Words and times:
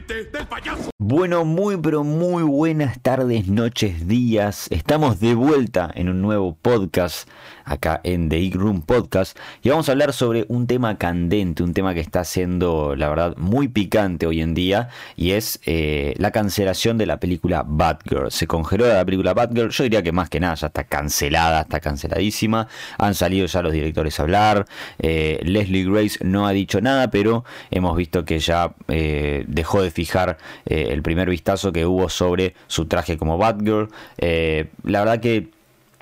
Go. 0.00 0.10
¡Suficiente 0.10 0.38
del 0.38 0.46
payaso! 0.46 0.90
Bueno, 0.98 1.44
muy 1.44 1.76
pero 1.76 2.04
muy 2.04 2.42
buenas 2.42 3.00
tardes, 3.00 3.48
noches, 3.48 4.06
días. 4.06 4.66
Estamos 4.70 5.20
de 5.20 5.34
vuelta 5.34 5.90
en 5.94 6.08
un 6.08 6.22
nuevo 6.22 6.56
podcast 6.60 7.28
acá 7.70 8.00
en 8.02 8.28
The 8.28 8.38
Ig 8.38 8.56
Room 8.56 8.82
Podcast 8.82 9.38
y 9.62 9.70
vamos 9.70 9.88
a 9.88 9.92
hablar 9.92 10.12
sobre 10.12 10.44
un 10.48 10.66
tema 10.66 10.98
candente, 10.98 11.62
un 11.62 11.72
tema 11.72 11.94
que 11.94 12.00
está 12.00 12.24
siendo, 12.24 12.96
la 12.96 13.08
verdad, 13.08 13.36
muy 13.36 13.68
picante 13.68 14.26
hoy 14.26 14.40
en 14.40 14.54
día 14.54 14.88
y 15.16 15.30
es 15.32 15.60
eh, 15.66 16.14
la 16.18 16.32
cancelación 16.32 16.98
de 16.98 17.06
la 17.06 17.20
película 17.20 17.64
Batgirl. 17.66 18.30
Se 18.32 18.48
congeló 18.48 18.88
la 18.88 19.04
película 19.04 19.34
Batgirl, 19.34 19.70
yo 19.70 19.84
diría 19.84 20.02
que 20.02 20.10
más 20.10 20.28
que 20.28 20.40
nada 20.40 20.54
ya 20.54 20.66
está 20.66 20.84
cancelada, 20.84 21.62
está 21.62 21.78
canceladísima. 21.78 22.66
Han 22.98 23.14
salido 23.14 23.46
ya 23.46 23.62
los 23.62 23.72
directores 23.72 24.18
a 24.18 24.24
hablar. 24.24 24.66
Eh, 24.98 25.38
Leslie 25.44 25.84
Grace 25.84 26.18
no 26.24 26.48
ha 26.48 26.50
dicho 26.50 26.80
nada, 26.80 27.10
pero 27.10 27.44
hemos 27.70 27.96
visto 27.96 28.24
que 28.24 28.40
ya 28.40 28.74
eh, 28.88 29.44
dejó 29.46 29.80
de 29.82 29.90
fijar 29.90 30.38
el 30.66 31.02
primer 31.02 31.30
vistazo 31.30 31.72
que 31.72 31.86
hubo 31.86 32.08
sobre 32.08 32.54
su 32.66 32.86
traje 32.86 33.16
como 33.16 33.38
Batgirl. 33.38 33.88
la 34.18 35.00
verdad 35.00 35.20
que 35.20 35.59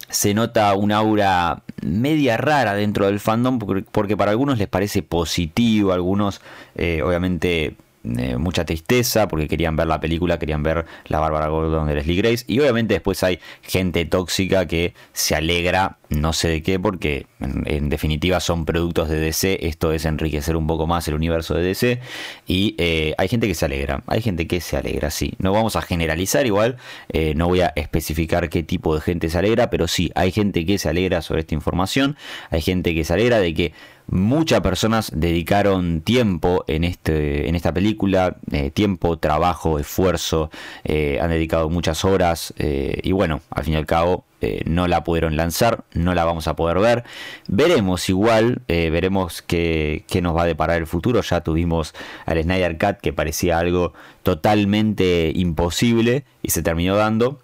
se 0.08 0.34
nota 0.34 0.74
un 0.74 0.92
aura 0.92 1.62
media 1.82 2.36
rara 2.36 2.74
dentro 2.74 3.06
del 3.06 3.20
fandom 3.20 3.58
porque 3.58 4.16
para 4.16 4.30
algunos 4.30 4.58
les 4.58 4.68
parece 4.68 5.02
positivo, 5.02 5.92
algunos 5.92 6.40
eh, 6.76 7.02
obviamente 7.02 7.76
eh, 8.04 8.36
mucha 8.36 8.64
tristeza 8.64 9.26
porque 9.26 9.48
querían 9.48 9.74
ver 9.74 9.88
la 9.88 10.00
película, 10.00 10.38
querían 10.38 10.62
ver 10.62 10.86
la 11.06 11.18
Bárbara 11.18 11.48
Gordon 11.48 11.88
de 11.88 11.96
Leslie 11.96 12.16
Grace. 12.16 12.44
Y 12.46 12.60
obviamente 12.60 12.94
después 12.94 13.22
hay 13.24 13.40
gente 13.62 14.04
tóxica 14.04 14.66
que 14.66 14.94
se 15.12 15.34
alegra, 15.34 15.98
no 16.08 16.32
sé 16.32 16.48
de 16.48 16.62
qué, 16.62 16.78
porque 16.78 17.26
en, 17.40 17.88
definitiva 17.88 18.40
son 18.40 18.64
productos 18.64 19.08
de 19.08 19.18
DC. 19.18 19.66
Esto 19.66 19.92
es 19.92 20.04
enriquecer 20.04 20.56
un 20.56 20.66
poco 20.66 20.86
más 20.86 21.08
el 21.08 21.14
universo 21.14 21.54
de 21.54 21.62
DC. 21.62 22.00
Y 22.46 22.76
eh, 22.78 23.14
hay 23.18 23.28
gente 23.28 23.48
que 23.48 23.54
se 23.54 23.64
alegra, 23.64 24.04
hay 24.06 24.22
gente 24.22 24.46
que 24.46 24.60
se 24.60 24.76
alegra, 24.76 25.10
sí. 25.10 25.34
No 25.38 25.52
vamos 25.52 25.74
a 25.74 25.82
generalizar 25.82 26.46
igual, 26.46 26.76
eh, 27.08 27.34
no 27.34 27.48
voy 27.48 27.62
a 27.62 27.72
especificar 27.74 28.48
qué 28.48 28.62
tipo 28.62 28.94
de 28.94 29.00
gente 29.00 29.28
se 29.28 29.38
alegra, 29.38 29.70
pero 29.70 29.88
sí, 29.88 30.12
hay 30.14 30.30
gente 30.30 30.64
que 30.64 30.78
se 30.78 30.88
alegra 30.88 31.20
sobre 31.20 31.40
esta 31.40 31.54
información. 31.54 32.16
Hay 32.50 32.62
gente 32.62 32.94
que 32.94 33.04
se 33.04 33.12
alegra 33.12 33.40
de 33.40 33.54
que 33.54 33.72
Muchas 34.10 34.62
personas 34.62 35.12
dedicaron 35.14 36.00
tiempo 36.00 36.64
en, 36.66 36.84
este, 36.84 37.46
en 37.46 37.54
esta 37.54 37.74
película, 37.74 38.36
eh, 38.52 38.70
tiempo, 38.70 39.18
trabajo, 39.18 39.78
esfuerzo, 39.78 40.50
eh, 40.84 41.18
han 41.20 41.28
dedicado 41.28 41.68
muchas 41.68 42.06
horas 42.06 42.54
eh, 42.56 43.00
y 43.02 43.12
bueno, 43.12 43.42
al 43.50 43.64
fin 43.64 43.74
y 43.74 43.76
al 43.76 43.84
cabo 43.84 44.24
no 44.66 44.86
la 44.86 45.02
pudieron 45.02 45.36
lanzar, 45.36 45.82
no 45.94 46.14
la 46.14 46.24
vamos 46.24 46.46
a 46.46 46.54
poder 46.54 46.78
ver. 46.78 47.02
Veremos 47.48 48.08
igual, 48.08 48.62
veremos 48.68 49.42
qué, 49.42 50.04
qué, 50.06 50.22
nos 50.22 50.36
va 50.36 50.42
a 50.42 50.46
deparar 50.46 50.76
el 50.76 50.86
futuro. 50.86 51.20
Ya 51.22 51.40
tuvimos 51.40 51.92
al 52.24 52.40
Snyder 52.40 52.78
Cut 52.78 53.00
que 53.02 53.12
parecía 53.12 53.58
algo 53.58 53.94
totalmente 54.22 55.32
imposible 55.34 56.24
y 56.40 56.50
se 56.50 56.62
terminó 56.62 56.94
dando. 56.94 57.40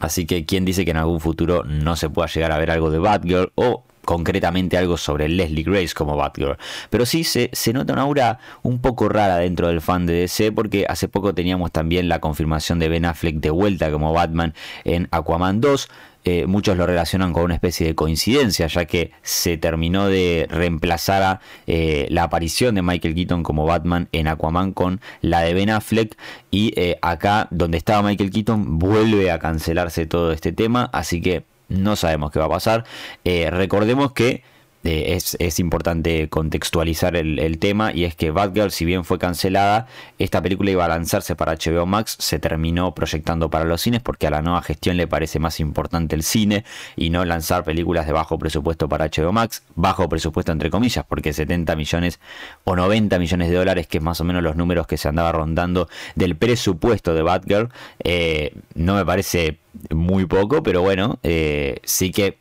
Así 0.00 0.26
que 0.26 0.44
quién 0.44 0.64
dice 0.64 0.84
que 0.84 0.90
en 0.90 0.96
algún 0.96 1.20
futuro 1.20 1.62
no 1.62 1.94
se 1.94 2.10
pueda 2.10 2.26
llegar 2.26 2.50
a 2.50 2.58
ver 2.58 2.72
algo 2.72 2.90
de 2.90 2.98
Batgirl 2.98 3.52
o 3.54 3.84
concretamente 4.06 4.78
algo 4.78 4.96
sobre 4.96 5.28
Leslie 5.28 5.64
Grace 5.64 5.92
como 5.92 6.16
Batgirl. 6.16 6.56
Pero 6.88 7.04
sí 7.04 7.24
se, 7.24 7.50
se, 7.52 7.74
nota 7.74 7.92
una 7.92 8.02
aura 8.02 8.38
un 8.62 8.80
poco 8.80 9.10
rara 9.10 9.36
dentro 9.36 9.68
del 9.68 9.82
fan 9.82 10.06
de 10.06 10.14
DC 10.14 10.52
porque 10.52 10.86
hace 10.88 11.08
poco 11.08 11.34
teníamos 11.34 11.72
también 11.72 12.08
la 12.08 12.20
confirmación 12.20 12.78
de 12.78 12.88
Ben 12.88 13.04
Affleck 13.04 13.36
de 13.36 13.50
vuelta 13.50 13.90
como 13.90 14.14
Batman 14.14 14.54
en 14.84 15.08
Aquaman 15.10 15.60
2. 15.60 15.88
Eh, 16.28 16.46
muchos 16.48 16.76
lo 16.76 16.86
relacionan 16.88 17.32
con 17.32 17.44
una 17.44 17.54
especie 17.54 17.86
de 17.86 17.94
coincidencia, 17.94 18.66
ya 18.66 18.84
que 18.84 19.12
se 19.22 19.58
terminó 19.58 20.08
de 20.08 20.48
reemplazar 20.50 21.22
a, 21.22 21.40
eh, 21.68 22.08
la 22.10 22.24
aparición 22.24 22.74
de 22.74 22.82
Michael 22.82 23.14
Keaton 23.14 23.44
como 23.44 23.64
Batman 23.64 24.08
en 24.10 24.26
Aquaman 24.26 24.72
con 24.72 25.00
la 25.20 25.42
de 25.42 25.54
Ben 25.54 25.70
Affleck. 25.70 26.18
Y 26.50 26.72
eh, 26.74 26.98
acá, 27.00 27.46
donde 27.52 27.78
estaba 27.78 28.02
Michael 28.02 28.32
Keaton, 28.32 28.80
vuelve 28.80 29.30
a 29.30 29.38
cancelarse 29.38 30.06
todo 30.06 30.32
este 30.32 30.50
tema. 30.50 30.90
Así 30.92 31.20
que 31.20 31.44
no 31.68 31.96
sabemos 31.96 32.30
qué 32.30 32.38
va 32.38 32.46
a 32.46 32.50
pasar. 32.50 32.84
Eh, 33.24 33.50
recordemos 33.50 34.12
que 34.12 34.42
eh, 34.86 35.18
es, 35.38 35.58
importante 35.58 36.28
contextualizar 36.28 37.16
el, 37.16 37.58
tema 37.58 37.92
y 37.92 38.04
es 38.04 38.14
que 38.14 38.30
Batgirl, 38.30 38.70
si 38.70 38.84
bien 38.84 39.04
fue 39.04 39.18
cancelada, 39.18 39.86
esta 40.18 40.42
película 40.42 40.70
iba 40.70 40.84
a 40.84 40.88
lanzarse 40.88 41.34
para 41.34 41.54
HBO 41.54 41.86
Max, 41.86 42.16
se 42.20 42.38
terminó 42.38 42.94
proyectando 42.94 43.50
para 43.50 43.64
los 43.64 43.80
cines 43.80 44.02
porque 44.02 44.26
a 44.26 44.30
la 44.30 44.42
nueva 44.42 44.62
gestión 44.62 44.96
le 44.96 45.06
parece 45.06 45.38
más 45.38 45.58
importante 45.60 46.14
el 46.14 46.22
cine 46.22 46.64
y 46.94 47.10
no 47.10 47.24
lanzar 47.24 47.64
películas 47.64 48.06
de 48.06 48.12
bajo 48.12 48.38
presupuesto 48.38 48.88
para 48.88 49.06
HBO 49.06 49.32
Max, 49.32 49.62
bajo 49.74 50.08
presupuesto 50.08 50.52
entre 50.52 50.70
comillas, 50.70 51.04
porque 51.08 51.32
70 51.32 51.74
millones 51.74 52.20
o 52.64 52.76
90 52.76 53.18
millones 53.18 53.50
de 53.50 53.56
dólares, 53.56 53.86
que 53.86 53.98
es 53.98 54.04
más 54.04 54.20
o 54.20 54.24
menos 54.24 54.42
los 54.42 54.56
números 54.56 54.86
que 54.86 54.96
se 54.96 55.08
andaba 55.08 55.32
rondando 55.32 55.88
del 56.14 56.36
presupuesto 56.36 57.14
de 57.14 57.22
Batgirl, 57.22 57.70
eh, 58.04 58.54
no 58.74 58.94
me 58.94 59.04
parece 59.04 59.58
muy 59.90 60.26
poco, 60.26 60.62
pero 60.62 60.82
bueno, 60.82 61.18
eh, 61.22 61.80
sí 61.84 62.10
que 62.10 62.38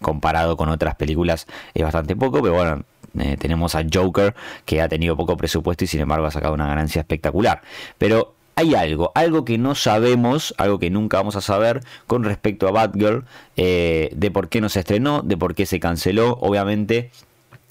comparado 0.00 0.56
con 0.56 0.68
otras 0.68 0.94
películas 0.96 1.46
es 1.74 1.82
bastante 1.82 2.16
poco, 2.16 2.40
pero 2.42 2.54
bueno, 2.54 2.82
eh, 3.18 3.36
tenemos 3.38 3.74
a 3.74 3.84
Joker 3.92 4.34
que 4.64 4.80
ha 4.80 4.88
tenido 4.88 5.16
poco 5.16 5.36
presupuesto 5.36 5.84
y 5.84 5.86
sin 5.86 6.00
embargo 6.00 6.26
ha 6.26 6.30
sacado 6.30 6.54
una 6.54 6.66
ganancia 6.66 7.00
espectacular. 7.00 7.62
Pero 7.98 8.34
hay 8.54 8.74
algo, 8.74 9.12
algo 9.14 9.44
que 9.44 9.58
no 9.58 9.74
sabemos, 9.74 10.54
algo 10.58 10.78
que 10.78 10.90
nunca 10.90 11.18
vamos 11.18 11.36
a 11.36 11.40
saber 11.40 11.80
con 12.06 12.24
respecto 12.24 12.68
a 12.68 12.70
Batgirl, 12.70 13.24
eh, 13.56 14.10
de 14.14 14.30
por 14.30 14.48
qué 14.48 14.60
no 14.60 14.68
se 14.68 14.80
estrenó, 14.80 15.22
de 15.22 15.36
por 15.36 15.54
qué 15.54 15.66
se 15.66 15.80
canceló, 15.80 16.38
obviamente. 16.40 17.10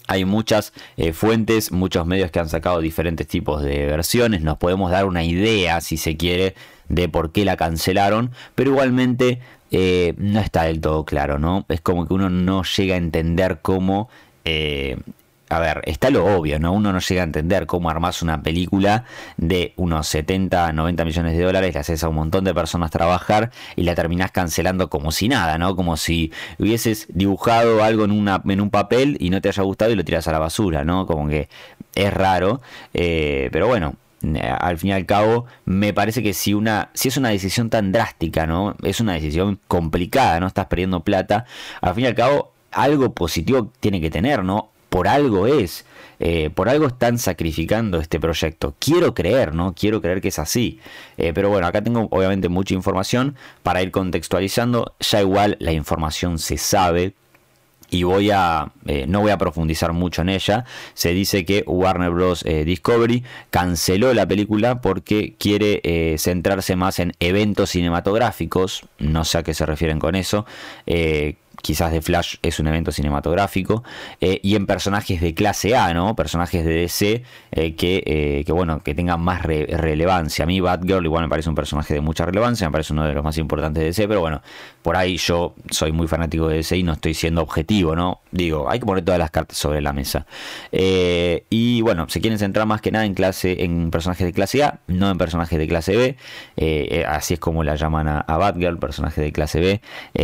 Hay 0.07 0.25
muchas 0.25 0.73
eh, 0.97 1.13
fuentes, 1.13 1.71
muchos 1.71 2.05
medios 2.05 2.31
que 2.31 2.39
han 2.39 2.49
sacado 2.49 2.81
diferentes 2.81 3.27
tipos 3.27 3.61
de 3.61 3.85
versiones. 3.85 4.41
Nos 4.41 4.57
podemos 4.57 4.91
dar 4.91 5.05
una 5.05 5.23
idea, 5.23 5.79
si 5.79 5.95
se 5.95 6.17
quiere, 6.17 6.55
de 6.89 7.07
por 7.07 7.31
qué 7.31 7.45
la 7.45 7.55
cancelaron. 7.55 8.31
Pero 8.55 8.71
igualmente 8.71 9.39
eh, 9.71 10.13
no 10.17 10.39
está 10.39 10.63
del 10.63 10.81
todo 10.81 11.05
claro, 11.05 11.39
¿no? 11.39 11.65
Es 11.69 11.81
como 11.81 12.07
que 12.07 12.13
uno 12.13 12.29
no 12.29 12.63
llega 12.63 12.95
a 12.95 12.97
entender 12.97 13.59
cómo... 13.61 14.09
Eh, 14.45 14.97
a 15.51 15.59
ver, 15.59 15.81
está 15.85 16.09
lo 16.09 16.25
obvio, 16.25 16.59
¿no? 16.59 16.71
Uno 16.71 16.93
no 16.93 16.99
llega 16.99 17.21
a 17.21 17.25
entender 17.25 17.65
cómo 17.65 17.89
armas 17.89 18.21
una 18.21 18.41
película 18.41 19.03
de 19.35 19.73
unos 19.75 20.07
70, 20.07 20.71
90 20.71 21.03
millones 21.03 21.37
de 21.37 21.43
dólares, 21.43 21.73
le 21.73 21.79
haces 21.81 22.03
a 22.05 22.07
un 22.07 22.15
montón 22.15 22.45
de 22.45 22.53
personas 22.53 22.89
trabajar 22.89 23.51
y 23.75 23.83
la 23.83 23.93
terminás 23.93 24.31
cancelando 24.31 24.89
como 24.89 25.11
si 25.11 25.27
nada, 25.27 25.57
¿no? 25.57 25.75
Como 25.75 25.97
si 25.97 26.31
hubieses 26.57 27.07
dibujado 27.09 27.83
algo 27.83 28.05
en, 28.05 28.11
una, 28.11 28.41
en 28.45 28.61
un 28.61 28.69
papel 28.69 29.17
y 29.19 29.29
no 29.29 29.41
te 29.41 29.49
haya 29.49 29.63
gustado 29.63 29.91
y 29.91 29.95
lo 29.95 30.05
tiras 30.05 30.25
a 30.29 30.31
la 30.31 30.39
basura, 30.39 30.85
¿no? 30.85 31.05
Como 31.05 31.27
que 31.27 31.49
es 31.95 32.13
raro, 32.13 32.61
eh, 32.93 33.49
pero 33.51 33.67
bueno, 33.67 33.95
al 34.59 34.77
fin 34.77 34.89
y 34.91 34.93
al 34.93 35.05
cabo, 35.05 35.45
me 35.65 35.93
parece 35.93 36.21
que 36.23 36.33
si 36.33 36.53
una, 36.53 36.89
si 36.93 37.07
es 37.09 37.17
una 37.17 37.29
decisión 37.29 37.69
tan 37.69 37.91
drástica, 37.91 38.45
¿no? 38.47 38.75
Es 38.83 38.99
una 38.99 39.13
decisión 39.13 39.59
complicada, 39.67 40.39
¿no? 40.39 40.47
Estás 40.47 40.67
perdiendo 40.67 41.01
plata. 41.01 41.45
Al 41.81 41.95
fin 41.95 42.05
y 42.05 42.07
al 42.07 42.15
cabo, 42.15 42.53
algo 42.71 43.13
positivo 43.13 43.71
tiene 43.79 44.01
que 44.01 44.09
tener, 44.09 44.43
¿no? 44.43 44.69
Por 44.89 45.07
algo 45.07 45.47
es. 45.47 45.85
Eh, 46.19 46.51
por 46.53 46.69
algo 46.69 46.87
están 46.87 47.17
sacrificando 47.17 47.99
este 47.99 48.19
proyecto. 48.19 48.75
Quiero 48.77 49.15
creer, 49.15 49.55
¿no? 49.55 49.73
Quiero 49.73 50.01
creer 50.01 50.21
que 50.21 50.27
es 50.27 50.37
así. 50.37 50.79
Eh, 51.17 51.31
pero 51.33 51.49
bueno, 51.49 51.65
acá 51.65 51.81
tengo 51.81 52.07
obviamente 52.11 52.47
mucha 52.47 52.75
información 52.75 53.35
para 53.63 53.81
ir 53.81 53.89
contextualizando. 53.89 54.93
Ya 54.99 55.21
igual 55.21 55.57
la 55.59 55.71
información 55.71 56.37
se 56.37 56.57
sabe 56.57 57.15
y 57.91 58.03
voy 58.03 58.31
a 58.31 58.71
eh, 58.87 59.05
no 59.07 59.19
voy 59.21 59.31
a 59.31 59.37
profundizar 59.37 59.93
mucho 59.93 60.23
en 60.23 60.29
ella. 60.29 60.65
Se 60.95 61.13
dice 61.13 61.45
que 61.45 61.63
Warner 61.67 62.09
Bros. 62.09 62.43
Eh, 62.45 62.63
Discovery 62.65 63.23
canceló 63.51 64.13
la 64.13 64.25
película 64.25 64.81
porque 64.81 65.35
quiere 65.37 65.81
eh, 65.83 66.15
centrarse 66.17 66.75
más 66.75 66.97
en 66.99 67.11
eventos 67.19 67.69
cinematográficos. 67.71 68.85
No 68.97 69.25
sé 69.25 69.37
a 69.37 69.43
qué 69.43 69.53
se 69.53 69.65
refieren 69.65 69.99
con 69.99 70.15
eso 70.15 70.45
quizás 71.61 71.91
de 71.91 72.01
Flash 72.01 72.35
es 72.41 72.59
un 72.59 72.67
evento 72.67 72.91
cinematográfico, 72.91 73.83
eh, 74.19 74.39
y 74.43 74.55
en 74.55 74.65
personajes 74.65 75.21
de 75.21 75.33
clase 75.33 75.75
A, 75.75 75.93
¿no? 75.93 76.15
Personajes 76.15 76.65
de 76.65 76.73
DC 76.73 77.23
eh, 77.51 77.75
que, 77.75 78.03
eh, 78.05 78.43
que, 78.45 78.51
bueno, 78.51 78.79
que 78.79 78.95
tengan 78.95 79.21
más 79.21 79.43
relevancia. 79.43 80.43
A 80.43 80.45
mí 80.47 80.59
Batgirl 80.59 81.05
igual 81.05 81.23
me 81.23 81.29
parece 81.29 81.49
un 81.49 81.55
personaje 81.55 81.93
de 81.93 82.01
mucha 82.01 82.25
relevancia, 82.25 82.67
me 82.67 82.71
parece 82.71 82.93
uno 82.93 83.05
de 83.05 83.13
los 83.13 83.23
más 83.23 83.37
importantes 83.37 83.81
de 83.81 83.87
DC, 83.87 84.07
pero 84.07 84.21
bueno, 84.21 84.41
por 84.81 84.95
ahí 84.95 85.17
yo 85.17 85.55
soy 85.69 85.91
muy 85.91 86.07
fanático 86.07 86.47
de 86.47 86.57
DC 86.57 86.77
y 86.77 86.83
no 86.83 86.93
estoy 86.93 87.13
siendo 87.13 87.41
objetivo, 87.41 87.95
¿no? 87.95 88.21
Digo, 88.31 88.69
hay 88.69 88.79
que 88.79 88.85
poner 88.85 89.03
todas 89.03 89.19
las 89.19 89.31
cartas 89.31 89.57
sobre 89.57 89.81
la 89.81 89.93
mesa. 89.93 90.25
y 90.71 91.81
bueno, 91.81 92.07
se 92.09 92.21
quieren 92.21 92.39
centrar 92.39 92.65
más 92.65 92.81
que 92.81 92.91
nada 92.91 93.05
en 93.05 93.13
clase, 93.13 93.63
en 93.63 93.91
personajes 93.91 94.25
de 94.25 94.33
clase 94.33 94.63
A, 94.63 94.79
no 94.87 95.09
en 95.09 95.17
personajes 95.17 95.59
de 95.59 95.67
clase 95.67 95.95
B. 95.95 97.03
así 97.07 97.35
es 97.35 97.39
como 97.39 97.63
la 97.63 97.75
llaman 97.75 98.07
a, 98.07 98.19
a 98.21 98.37
Batgirl, 98.37 98.79
personaje 98.79 99.21
de 99.21 99.31
clase 99.31 99.59
B, 99.59 99.81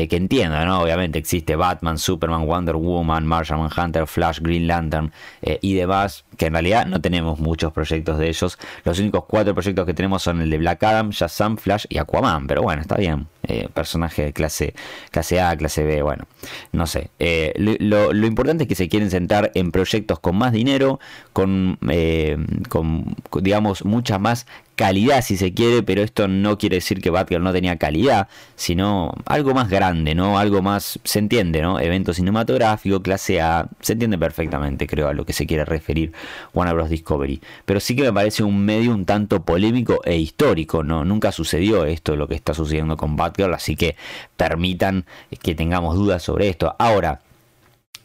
que 0.08 0.16
entiendo, 0.16 0.64
¿no? 0.66 0.82
Obviamente 0.82 1.20
existe 1.28 1.58
Batman, 1.58 1.98
Superman, 1.98 2.48
Wonder 2.48 2.78
Woman, 2.78 3.26
Martian 3.26 3.60
Manhunter, 3.60 4.08
Flash, 4.08 4.40
Green 4.40 4.66
Lantern 4.66 5.12
eh, 5.42 5.60
y 5.62 5.74
demás, 5.74 6.24
que 6.38 6.46
en 6.46 6.54
realidad 6.54 6.86
no 6.86 7.02
tenemos 7.02 7.38
muchos 7.40 7.74
proyectos 7.74 8.18
de 8.18 8.30
ellos. 8.30 8.58
Los 8.86 8.98
únicos 9.00 9.26
cuatro 9.26 9.54
proyectos 9.54 9.86
que 9.86 9.94
tenemos 9.94 10.24
son 10.24 10.42
el 10.42 10.50
de 10.50 10.58
Black 10.58 10.82
Adam, 10.84 11.10
Shazam, 11.10 11.58
Flash 11.58 11.86
y 11.90 11.98
Aquaman, 11.98 12.48
pero 12.48 12.62
bueno, 12.62 12.82
está 12.82 12.96
bien. 12.96 13.28
Eh, 13.48 13.70
personaje 13.74 14.26
de 14.26 14.34
clase, 14.34 14.74
clase 15.10 15.40
A, 15.40 15.56
clase 15.56 15.84
B, 15.84 16.02
bueno, 16.02 16.26
no 16.72 16.86
sé. 16.86 17.10
Eh, 17.18 17.54
lo, 17.58 18.12
importante 18.28 18.64
es 18.64 18.68
que 18.68 18.76
se 18.76 18.90
quieren 18.90 19.10
sentar 19.10 19.52
en 19.56 19.72
proyectos 19.72 20.20
con 20.20 20.36
más 20.36 20.52
dinero, 20.52 21.00
con 21.34 21.48
con, 21.48 21.78
eh, 21.90 22.38
con, 22.70 23.16
digamos, 23.42 23.86
mucha 23.86 24.20
más 24.20 24.46
calidad 24.78 25.24
si 25.24 25.38
se 25.38 25.54
quiere, 25.54 25.82
pero 25.82 26.04
esto 26.04 26.28
no 26.28 26.58
quiere 26.60 26.76
decir 26.76 27.02
que 27.02 27.10
Batgirl 27.10 27.44
no 27.44 27.52
tenía 27.52 27.78
calidad, 27.78 28.28
sino 28.56 29.12
algo 29.26 29.56
más 29.56 29.70
grande, 29.70 30.14
¿no? 30.14 30.38
Algo 30.38 30.62
más, 30.62 31.00
se 31.04 31.18
entiende, 31.18 31.64
¿no? 31.64 31.80
Evento 31.80 32.14
cinematográfico, 32.14 33.02
clase 33.02 33.42
A, 33.42 33.70
se 33.80 33.94
entiende 33.94 34.20
perfectamente, 34.20 34.86
creo, 34.86 35.08
a 35.08 35.14
lo 35.14 35.26
que 35.26 35.34
se 35.34 35.48
quiere 35.48 35.66
referir 35.66 36.12
Warner 36.54 36.76
Bros. 36.76 36.90
Discovery. 36.90 37.42
Pero 37.66 37.80
sí 37.80 37.96
que 37.96 38.04
me 38.04 38.14
parece 38.14 38.44
un 38.44 38.64
medio 38.64 38.92
un 38.92 39.06
tanto 39.06 39.44
polémico 39.44 40.02
e 40.06 40.18
histórico, 40.18 40.84
¿no? 40.84 41.04
Nunca 41.04 41.32
sucedió 41.32 41.86
esto, 41.86 42.16
lo 42.16 42.28
que 42.28 42.36
está 42.36 42.54
sucediendo 42.54 42.98
con 42.98 43.16
Batgirl, 43.16 43.37
así 43.46 43.76
que 43.76 43.96
permitan 44.36 45.06
que 45.42 45.56
tengamos 45.56 45.96
dudas 45.96 46.24
sobre 46.24 46.50
esto. 46.50 46.76
Ahora, 46.80 47.22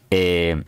eh, 0.09 0.63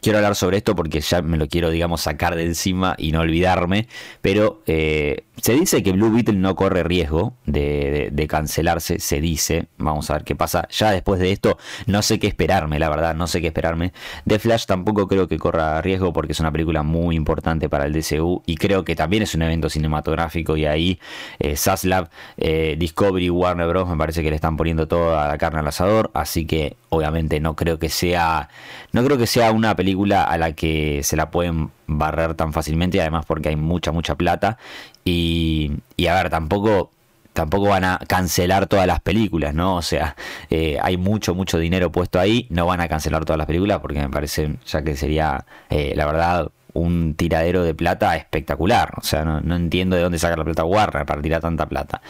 quiero 0.00 0.18
hablar 0.18 0.34
sobre 0.34 0.58
esto 0.58 0.74
porque 0.74 1.00
ya 1.00 1.22
me 1.22 1.36
lo 1.36 1.48
quiero, 1.48 1.70
digamos, 1.70 2.02
sacar 2.02 2.34
de 2.34 2.44
encima 2.44 2.94
y 2.98 3.12
no 3.12 3.20
olvidarme. 3.20 3.88
Pero 4.20 4.62
eh, 4.66 5.24
se 5.40 5.52
dice 5.54 5.82
que 5.82 5.92
Blue 5.92 6.10
Beetle 6.10 6.36
no 6.36 6.54
corre 6.56 6.82
riesgo 6.82 7.34
de, 7.46 8.26
cancelarse, 8.28 8.98
se 8.98 9.20
dice. 9.20 9.68
Vamos 9.78 10.10
a 10.10 10.14
ver 10.14 10.24
qué 10.24 10.36
pasa. 10.36 10.68
Ya 10.70 10.90
después 10.90 11.20
de 11.20 11.32
esto, 11.32 11.58
no 11.86 12.02
sé 12.02 12.18
qué 12.18 12.26
esperarme, 12.26 12.78
la 12.78 12.88
verdad, 12.88 13.14
no 13.14 13.26
sé 13.26 13.40
qué 13.40 13.48
esperarme. 13.48 13.92
The 14.26 14.38
Flash 14.38 14.66
tampoco 14.66 15.08
creo 15.08 15.28
que 15.28 15.38
corra 15.38 15.80
riesgo 15.80 16.12
porque 16.12 16.32
es 16.32 16.40
una 16.40 16.52
película 16.52 16.82
muy 16.82 17.16
importante 17.16 17.68
para 17.68 17.86
el 17.86 17.92
DCU 17.92 18.42
y 18.46 18.56
creo 18.56 18.84
que 18.84 18.96
también 18.96 19.22
es 19.22 19.34
un 19.34 19.42
evento 19.42 19.70
cinematográfico 19.70 20.56
y 20.56 20.66
ahí 20.66 21.00
eh, 21.38 21.56
Saslab, 21.56 22.10
eh, 22.36 22.76
Discovery, 22.78 23.30
Warner 23.30 23.68
Bros. 23.68 23.88
me 23.88 23.96
parece 23.96 24.22
que 24.22 24.30
le 24.30 24.36
están 24.36 24.56
poniendo 24.56 24.88
toda 24.88 25.28
la 25.28 25.38
carne 25.38 25.60
al 25.60 25.68
asador, 25.68 26.10
así 26.14 26.46
que 26.46 26.76
obviamente 26.90 27.40
no 27.40 27.56
creo 27.56 27.78
que 27.78 27.88
sea, 27.88 28.48
no 28.92 29.04
creo 29.04 29.18
que 29.18 29.26
sea 29.26 29.52
una 29.52 29.74
película 29.76 30.24
a 30.24 30.36
la 30.38 30.52
que 30.52 31.00
se 31.02 31.16
la 31.16 31.30
pueden 31.30 31.70
barrer 31.88 32.34
tan 32.34 32.52
fácilmente, 32.52 33.00
además 33.00 33.26
porque 33.26 33.48
hay 33.48 33.56
mucha, 33.56 33.90
mucha 33.90 34.14
plata. 34.14 34.58
Y, 35.04 35.72
y 35.96 36.06
a 36.06 36.14
ver, 36.14 36.30
tampoco 36.30 36.92
tampoco 37.38 37.68
van 37.68 37.84
a 37.84 37.98
cancelar 38.08 38.66
todas 38.66 38.86
las 38.88 39.00
películas, 39.00 39.54
¿no? 39.54 39.76
O 39.76 39.82
sea, 39.82 40.16
eh, 40.50 40.76
hay 40.82 40.96
mucho, 40.96 41.36
mucho 41.36 41.58
dinero 41.58 41.92
puesto 41.92 42.18
ahí, 42.18 42.48
no 42.50 42.66
van 42.66 42.80
a 42.80 42.88
cancelar 42.88 43.24
todas 43.24 43.38
las 43.38 43.46
películas 43.46 43.78
porque 43.78 44.00
me 44.00 44.08
parece, 44.10 44.56
ya 44.66 44.82
que 44.82 44.96
sería, 44.96 45.44
eh, 45.70 45.92
la 45.94 46.06
verdad, 46.06 46.50
un 46.72 47.14
tiradero 47.14 47.62
de 47.62 47.74
plata 47.74 48.16
espectacular. 48.16 48.92
O 48.96 49.04
sea, 49.04 49.24
no, 49.24 49.54
entiendo 49.56 49.94
de 49.94 50.02
dónde 50.02 50.18
saca 50.18 50.36
la 50.36 50.44
plata 50.44 50.64
Warner 50.64 51.06
para 51.06 51.22
tirar 51.22 51.40
tanta 51.40 51.66
plata. 51.66 52.02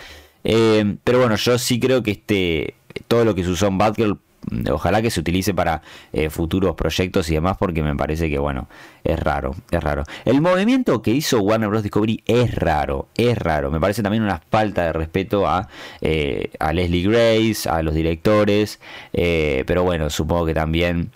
Eh, 0.45 0.97
pero 1.05 1.19
bueno, 1.19 1.37
yo 1.37 1.59
sí 1.59 1.79
creo 1.79 2.03
que 2.03 2.13
este 2.13 2.75
todo 3.07 3.25
lo 3.25 3.35
que 3.35 3.45
se 3.45 3.51
usó 3.51 3.67
en 3.67 3.77
Batgirl 3.79 4.19
ojalá 4.71 5.03
que 5.03 5.11
se 5.11 5.21
utilice 5.21 5.55
para 5.55 5.83
eh, 6.13 6.31
futuros 6.31 6.75
proyectos 6.75 7.29
y 7.31 7.35
demás 7.35 7.57
porque 7.59 7.83
me 7.83 7.95
parece 7.97 8.31
que 8.31 8.39
bueno 8.39 8.69
es 9.05 9.19
raro 9.19 9.55
es 9.71 9.83
raro. 9.83 10.05
El 10.25 10.41
movimiento 10.41 11.03
que 11.03 11.11
hizo 11.11 11.41
Warner 11.41 11.69
Bros. 11.69 11.83
Discovery 11.83 12.23
es 12.27 12.55
raro 12.55 13.09
es 13.17 13.37
raro. 13.37 13.71
Me 13.71 13.81
parece 13.81 14.03
también 14.03 14.23
una 14.23 14.41
falta 14.51 14.85
de 14.85 14.93
respeto 14.93 15.47
a, 15.47 15.69
eh, 16.01 16.51
a 16.59 16.73
Leslie 16.73 17.09
Grace 17.09 17.69
a 17.69 17.83
los 17.83 17.95
directores 17.95 18.81
eh, 19.13 19.65
pero 19.67 19.83
bueno 19.85 20.11
supongo 20.11 20.47
que 20.47 20.55
también 20.55 21.13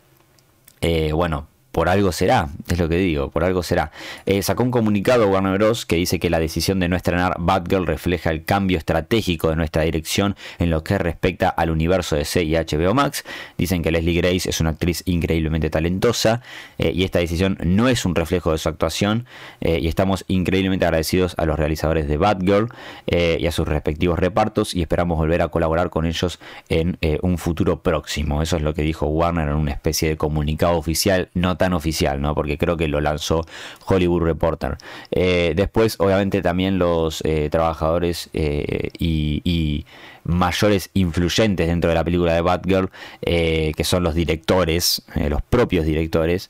bueno 1.13 1.47
por 1.73 1.89
algo 1.89 2.13
será, 2.13 2.51
es 2.69 2.79
lo 2.79 2.89
que 2.89 2.97
digo, 2.97 3.31
por 3.31 3.45
algo 3.45 3.63
será. 3.63 3.91
Eh, 4.27 4.43
sacó 4.43 4.63
un 4.63 4.71
comunicado 4.71 5.27
Warner 5.29 5.55
Bros. 5.55 5.87
que 5.87 5.97
dice 5.97 6.21
que 6.21 6.29
la 6.29 6.39
decisión 6.39 6.79
de 6.81 6.89
no 6.89 6.97
estrenar 6.97 7.37
Batgirl 7.39 7.87
refleja 7.87 8.31
el 8.31 8.45
cambio 8.45 8.77
estratégico 8.77 9.49
de 9.49 9.57
nuestra 9.57 9.83
dirección 9.83 10.37
en 10.59 10.69
lo 10.69 10.85
que 10.85 10.99
respecta 10.99 11.49
al 11.49 11.71
universo 11.71 12.15
de 12.15 12.27
C 12.27 12.45
y 12.45 12.55
HBO 12.55 12.93
Max. 12.93 13.25
Dicen 13.57 13.83
que 13.83 13.91
Leslie 13.91 14.21
Grace 14.21 14.51
es 14.51 14.61
una 14.61 14.71
actriz 14.71 15.03
increíblemente 15.07 15.71
talentosa 15.71 16.43
eh, 16.77 16.93
y 16.95 17.05
esta 17.05 17.21
decisión 17.21 17.57
no 17.65 17.89
es 17.89 18.05
un 18.05 18.15
reflejo 18.15 18.53
de 18.53 18.59
su 18.59 18.69
actuación 18.69 19.25
eh, 19.63 19.79
y 19.81 19.89
estamos 19.89 20.27
increíblemente 20.29 20.85
agradecidos 20.85 21.35
a 21.39 21.47
los 21.47 21.59
realizadores 21.59 22.07
de 22.07 22.19
Batgirl 22.19 22.69
y 23.07 23.47
a 23.47 23.53
sus 23.53 23.67
respectivos 23.67 24.19
repartos 24.19 24.75
y 24.75 24.83
esperamos 24.83 25.17
volver 25.17 25.43
a 25.43 25.49
colaborar 25.49 25.91
con 25.91 26.07
ellos 26.07 26.39
en 26.69 26.99
un 27.23 27.39
futuro 27.39 27.83
próximo. 27.83 28.43
Eso 28.43 28.57
es 28.57 28.63
lo 28.63 28.75
que 28.75 28.83
dijo 28.83 29.07
Warner 29.07 29.49
en 29.49 29.55
una 29.55 29.73
especie 29.73 30.09
de 30.09 30.17
comunicado 30.17 30.77
oficial 30.77 31.31
no 31.35 31.57
tan 31.63 31.75
oficial, 31.75 32.21
¿no? 32.21 32.35
Porque 32.35 32.59
creo 32.59 32.77
que 32.77 32.89
lo 32.89 33.01
lanzó 33.01 33.47
Hollywood 33.87 34.23
Reporter. 34.23 34.79
Eh, 35.13 35.53
después, 35.55 35.95
obviamente, 36.01 36.43
también 36.43 36.77
los 36.77 37.23
eh, 37.25 37.51
trabajadores 37.53 38.31
eh, 38.33 38.91
y, 38.99 39.85
mayores 40.25 40.89
influyentes 40.95 41.67
dentro 41.67 41.89
de 41.91 41.97
la 41.97 42.05
película 42.05 42.33
de 42.33 42.43
Batgirl, 42.43 42.91
que 43.21 43.83
son 43.83 44.05
los 44.05 44.15
directores, 44.15 45.03
los 45.17 45.43
propios 45.43 45.85
directores, 45.85 46.49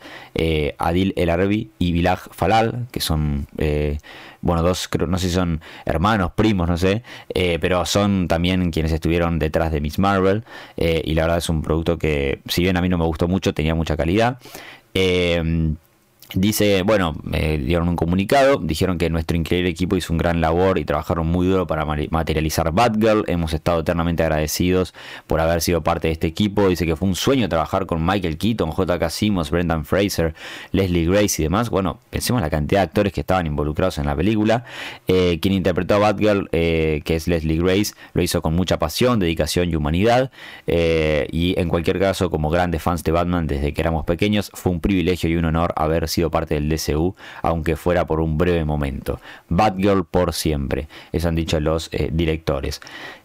Adil 0.76 1.14
El 1.16 1.30
Arbi 1.30 1.70
y 1.78 1.92
Bilal 1.92 2.18
Falal, 2.18 2.86
que 2.90 3.00
son 3.00 3.46
bueno, 4.42 4.62
dos, 4.62 4.88
creo, 4.88 5.06
no 5.06 5.16
sé 5.16 5.28
si 5.28 5.34
son 5.34 5.62
hermanos, 5.86 6.32
primos, 6.32 6.68
no 6.68 6.76
sé, 6.76 7.02
pero 7.62 7.86
son 7.86 8.28
también 8.28 8.72
quienes 8.72 8.92
estuvieron 8.92 9.38
detrás 9.38 9.72
de 9.72 9.80
Miss 9.80 9.98
Marvel. 9.98 10.44
y 10.76 11.14
la 11.14 11.22
verdad 11.22 11.38
es 11.38 11.48
un 11.48 11.62
producto 11.62 11.96
que, 11.96 12.40
si 12.48 12.62
bien 12.62 12.76
a 12.76 12.82
mí 12.82 12.90
no 12.90 12.98
me 12.98 13.06
gustó 13.06 13.26
mucho, 13.26 13.54
tenía 13.54 13.74
mucha 13.74 13.96
calidad. 13.96 14.36
Eh, 14.94 15.42
Dice, 16.34 16.82
bueno, 16.82 17.14
me 17.24 17.58
dieron 17.58 17.90
un 17.90 17.96
comunicado, 17.96 18.56
dijeron 18.56 18.96
que 18.96 19.10
nuestro 19.10 19.36
increíble 19.36 19.68
equipo 19.68 19.96
hizo 19.96 20.14
un 20.14 20.18
gran 20.18 20.40
labor 20.40 20.78
y 20.78 20.84
trabajaron 20.86 21.26
muy 21.26 21.46
duro 21.46 21.66
para 21.66 21.84
materializar 21.84 22.72
Batgirl. 22.72 23.24
Hemos 23.26 23.52
estado 23.52 23.80
eternamente 23.80 24.22
agradecidos 24.22 24.94
por 25.26 25.40
haber 25.40 25.60
sido 25.60 25.82
parte 25.82 26.08
de 26.08 26.12
este 26.12 26.26
equipo. 26.26 26.68
Dice 26.68 26.86
que 26.86 26.96
fue 26.96 27.06
un 27.06 27.16
sueño 27.16 27.50
trabajar 27.50 27.84
con 27.84 28.04
Michael 28.06 28.38
Keaton, 28.38 28.70
J.K. 28.70 29.10
Simmons, 29.10 29.50
Brendan 29.50 29.84
Fraser, 29.84 30.34
Leslie 30.70 31.06
Grace 31.06 31.42
y 31.42 31.44
demás. 31.44 31.68
Bueno, 31.68 31.98
pensemos 32.08 32.40
la 32.40 32.48
cantidad 32.48 32.80
de 32.80 32.84
actores 32.84 33.12
que 33.12 33.20
estaban 33.20 33.46
involucrados 33.46 33.98
en 33.98 34.06
la 34.06 34.16
película. 34.16 34.64
Eh, 35.08 35.38
quien 35.42 35.52
interpretó 35.52 35.96
a 35.96 35.98
Batgirl, 35.98 36.48
eh, 36.52 37.02
que 37.04 37.14
es 37.14 37.28
Leslie 37.28 37.58
Grace, 37.58 37.92
lo 38.14 38.22
hizo 38.22 38.40
con 38.40 38.54
mucha 38.54 38.78
pasión, 38.78 39.18
dedicación 39.18 39.68
y 39.68 39.76
humanidad. 39.76 40.30
Eh, 40.66 41.28
y 41.30 41.60
en 41.60 41.68
cualquier 41.68 41.98
caso, 41.98 42.30
como 42.30 42.48
grandes 42.48 42.82
fans 42.82 43.04
de 43.04 43.12
Batman 43.12 43.46
desde 43.46 43.74
que 43.74 43.82
éramos 43.82 44.06
pequeños, 44.06 44.50
fue 44.54 44.72
un 44.72 44.80
privilegio 44.80 45.28
y 45.28 45.36
un 45.36 45.44
honor 45.44 45.74
haber 45.76 46.08
sido 46.08 46.21
parte 46.30 46.54
del 46.54 46.68
DCU, 46.68 47.14
aunque 47.42 47.76
fuera 47.76 48.06
por 48.06 48.20
un 48.20 48.38
breve 48.38 48.64
momento. 48.64 49.20
Batgirl 49.48 50.04
por 50.04 50.32
siempre, 50.32 50.88
eso 51.12 51.28
han 51.28 51.34
dicho 51.34 51.60
los 51.60 51.88
eh, 51.92 52.10
directores. 52.12 52.80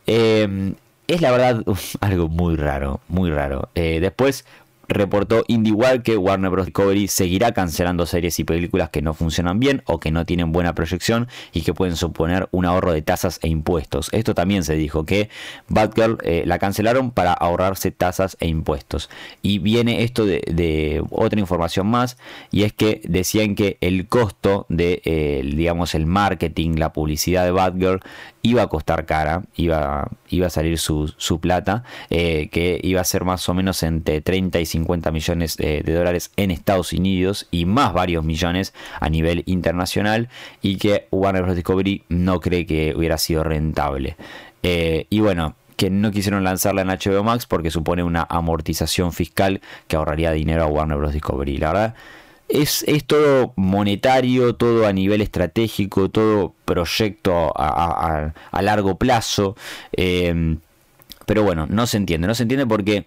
Eh, 0.05 0.73
es 1.07 1.21
la 1.21 1.31
verdad 1.31 1.63
algo 2.01 2.27
muy 2.27 2.55
raro, 2.55 2.99
muy 3.07 3.31
raro. 3.31 3.69
Eh, 3.75 3.99
después, 3.99 4.45
reportó 4.87 5.43
IndieWire 5.47 6.01
que 6.01 6.17
Warner 6.17 6.51
Bros. 6.51 6.67
Discovery 6.67 7.07
seguirá 7.07 7.51
cancelando 7.51 8.05
series 8.05 8.39
y 8.39 8.43
películas 8.43 8.89
que 8.89 9.01
no 9.01 9.13
funcionan 9.13 9.59
bien 9.59 9.81
o 9.85 9.99
que 9.99 10.11
no 10.11 10.25
tienen 10.25 10.51
buena 10.51 10.75
proyección 10.75 11.27
y 11.53 11.61
que 11.61 11.73
pueden 11.73 11.95
suponer 11.95 12.47
un 12.51 12.65
ahorro 12.65 12.93
de 12.93 13.01
tasas 13.01 13.39
e 13.41 13.47
impuestos. 13.47 14.09
Esto 14.11 14.35
también 14.35 14.63
se 14.63 14.75
dijo 14.75 15.05
que 15.05 15.29
Batgirl 15.67 16.17
eh, 16.23 16.43
la 16.45 16.59
cancelaron 16.59 17.11
para 17.11 17.33
ahorrarse 17.33 17.91
tasas 17.91 18.37
e 18.39 18.47
impuestos. 18.47 19.09
Y 19.41 19.59
viene 19.59 20.03
esto 20.03 20.25
de, 20.25 21.03
otra 21.09 21.39
información 21.39 21.87
más 21.87 22.17
y 22.51 22.63
es 22.63 22.73
que 22.73 23.01
decían 23.05 23.55
que 23.55 23.77
el 23.81 24.07
costo 24.07 24.65
de, 24.69 25.01
eh, 25.05 25.41
digamos, 25.43 25.95
el 25.95 26.05
marketing, 26.05 26.75
la 26.77 26.93
publicidad 26.93 27.45
de 27.45 27.51
Batgirl 27.51 28.01
iba 28.47 28.63
a 28.63 28.67
costar 28.67 29.05
cara, 29.05 29.43
iba, 29.55 30.09
iba 30.29 30.47
a 30.47 30.49
salir 30.49 30.77
su, 30.79 31.39
plata, 31.41 31.83
eh, 32.09 32.47
que 32.49 32.79
iba 32.81 33.01
a 33.01 33.03
ser 33.03 33.25
más 33.25 33.47
o 33.49 33.53
menos 33.53 33.83
entre 33.83 34.21
30 34.21 34.59
y 34.61 34.65
50 34.65 35.11
millones 35.11 35.57
de, 35.57 35.81
dólares 35.81 36.31
en 36.37 36.51
Estados 36.51 36.93
Unidos 36.93 37.47
y 37.51 37.65
más 37.65 37.93
varios 37.93 38.23
millones 38.23 38.73
a 39.01 39.09
nivel 39.09 39.43
internacional 39.47 40.29
y 40.61 40.77
que 40.77 41.07
Warner 41.11 41.43
Bros. 41.43 41.55
Discovery 41.55 42.03
no 42.07 42.39
cree 42.39 42.65
que 42.65 42.93
hubiera 42.95 43.17
sido 43.17 43.43
rentable. 43.43 44.15
Eh, 44.63 45.07
y 45.09 45.19
bueno, 45.19 45.55
que 45.75 45.89
no 45.89 46.11
quisieron 46.11 46.43
lanzarla 46.43 46.83
en 46.83 46.87
HBO 46.87 47.23
Max 47.23 47.45
porque 47.45 47.69
supone 47.69 48.03
una 48.03 48.25
amortización 48.29 49.11
fiscal 49.11 49.61
que 49.87 49.97
ahorraría 49.97 50.31
dinero 50.31 50.63
a 50.63 50.67
Warner 50.67 50.97
Bros. 50.97 51.13
Discovery. 51.13 51.57
La 51.57 51.67
verdad, 51.73 51.95
es, 52.49 52.85
todo 53.05 53.53
monetario, 53.55 54.55
todo 54.55 54.87
a 54.87 54.93
nivel 54.93 55.21
estratégico, 55.21 56.09
todo 56.09 56.53
proyecto 56.65 57.51
a, 57.55 58.31
largo 58.61 58.95
plazo. 58.95 59.55
Eh, 59.93 60.57
pero 61.25 61.43
bueno, 61.43 61.67
no 61.69 61.87
se 61.87 61.97
entiende, 61.97 62.27
no 62.27 62.35
se 62.35 62.43
entiende 62.43 62.65
porque 62.65 63.05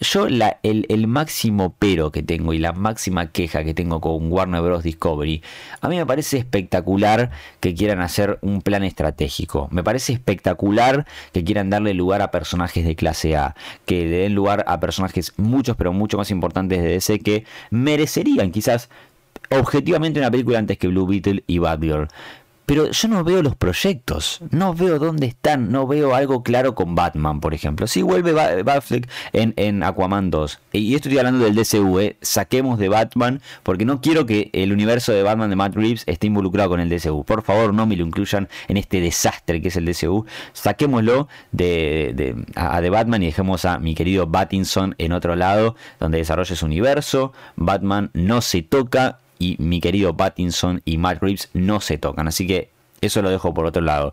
yo 0.00 0.26
el, 0.26 1.06
máximo 1.06 1.74
pero 1.78 2.12
que 2.12 2.22
tengo 2.22 2.52
y 2.52 2.58
la 2.58 2.72
máxima 2.72 3.30
queja 3.30 3.64
que 3.64 3.74
tengo 3.74 4.00
con 4.00 4.30
Warner 4.30 4.62
Bros. 4.62 4.82
Discovery, 4.82 5.42
a 5.80 5.88
mí 5.88 5.96
me 5.96 6.06
parece 6.06 6.38
espectacular 6.38 7.30
que 7.60 7.74
quieran 7.74 8.00
hacer 8.00 8.38
un 8.42 8.62
plan 8.62 8.84
estratégico. 8.84 9.68
Me 9.70 9.82
parece 9.82 10.12
espectacular 10.12 11.06
que 11.32 11.44
quieran 11.44 11.70
darle 11.70 11.94
lugar 11.94 12.22
a 12.22 12.30
personajes 12.30 12.84
de 12.84 12.96
clase 12.96 13.36
A, 13.36 13.54
que 13.86 14.06
den 14.06 14.34
lugar 14.34 14.64
a 14.68 14.80
personajes 14.80 15.32
muchos 15.36 15.76
pero 15.76 15.92
mucho 15.92 16.16
más 16.16 16.30
importantes 16.30 16.82
de 16.82 16.88
DC 16.88 17.20
que 17.20 17.44
merecerían 17.70 18.52
quizás 18.52 18.88
objetivamente 19.50 20.20
una 20.20 20.30
película 20.30 20.58
antes 20.58 20.78
que 20.78 20.88
Blue 20.88 21.06
Beetle 21.06 21.42
y 21.46 21.58
Batgirl. 21.58 22.08
Pero 22.68 22.90
yo 22.90 23.08
no 23.08 23.24
veo 23.24 23.42
los 23.42 23.56
proyectos, 23.56 24.40
no 24.50 24.74
veo 24.74 24.98
dónde 24.98 25.24
están, 25.24 25.72
no 25.72 25.86
veo 25.86 26.14
algo 26.14 26.42
claro 26.42 26.74
con 26.74 26.94
Batman, 26.94 27.40
por 27.40 27.54
ejemplo. 27.54 27.86
Si 27.86 28.02
vuelve 28.02 28.32
Batfleck 28.62 29.08
en, 29.32 29.54
en 29.56 29.82
Aquaman 29.82 30.30
2, 30.30 30.60
y 30.72 30.94
esto 30.94 31.08
estoy 31.08 31.18
hablando 31.18 31.46
del 31.46 31.54
DCU, 31.54 31.98
¿eh? 31.98 32.18
saquemos 32.20 32.78
de 32.78 32.90
Batman, 32.90 33.40
porque 33.62 33.86
no 33.86 34.02
quiero 34.02 34.26
que 34.26 34.50
el 34.52 34.70
universo 34.70 35.12
de 35.12 35.22
Batman 35.22 35.48
de 35.48 35.56
Matt 35.56 35.76
Reeves 35.76 36.02
esté 36.04 36.26
involucrado 36.26 36.68
con 36.68 36.80
el 36.80 36.90
DCU. 36.90 37.24
Por 37.24 37.42
favor, 37.42 37.72
no 37.72 37.86
me 37.86 37.96
lo 37.96 38.04
incluyan 38.04 38.50
en 38.68 38.76
este 38.76 39.00
desastre 39.00 39.62
que 39.62 39.68
es 39.68 39.76
el 39.76 39.86
DCU. 39.86 40.26
Saquémoslo 40.52 41.26
de, 41.52 42.12
de, 42.14 42.34
de 42.82 42.90
Batman 42.90 43.22
y 43.22 43.26
dejemos 43.26 43.64
a 43.64 43.78
mi 43.78 43.94
querido 43.94 44.26
Battinson 44.26 44.94
en 44.98 45.12
otro 45.12 45.36
lado, 45.36 45.74
donde 45.98 46.18
desarrolle 46.18 46.54
su 46.54 46.66
universo. 46.66 47.32
Batman 47.56 48.10
no 48.12 48.42
se 48.42 48.60
toca 48.60 49.20
y 49.38 49.56
mi 49.58 49.80
querido 49.80 50.16
Pattinson 50.16 50.82
y 50.84 50.98
Matt 50.98 51.22
Reeves 51.22 51.50
no 51.52 51.80
se 51.80 51.98
tocan. 51.98 52.28
Así 52.28 52.46
que 52.46 52.70
eso 53.00 53.22
lo 53.22 53.30
dejo 53.30 53.54
por 53.54 53.66
otro 53.66 53.82
lado. 53.82 54.12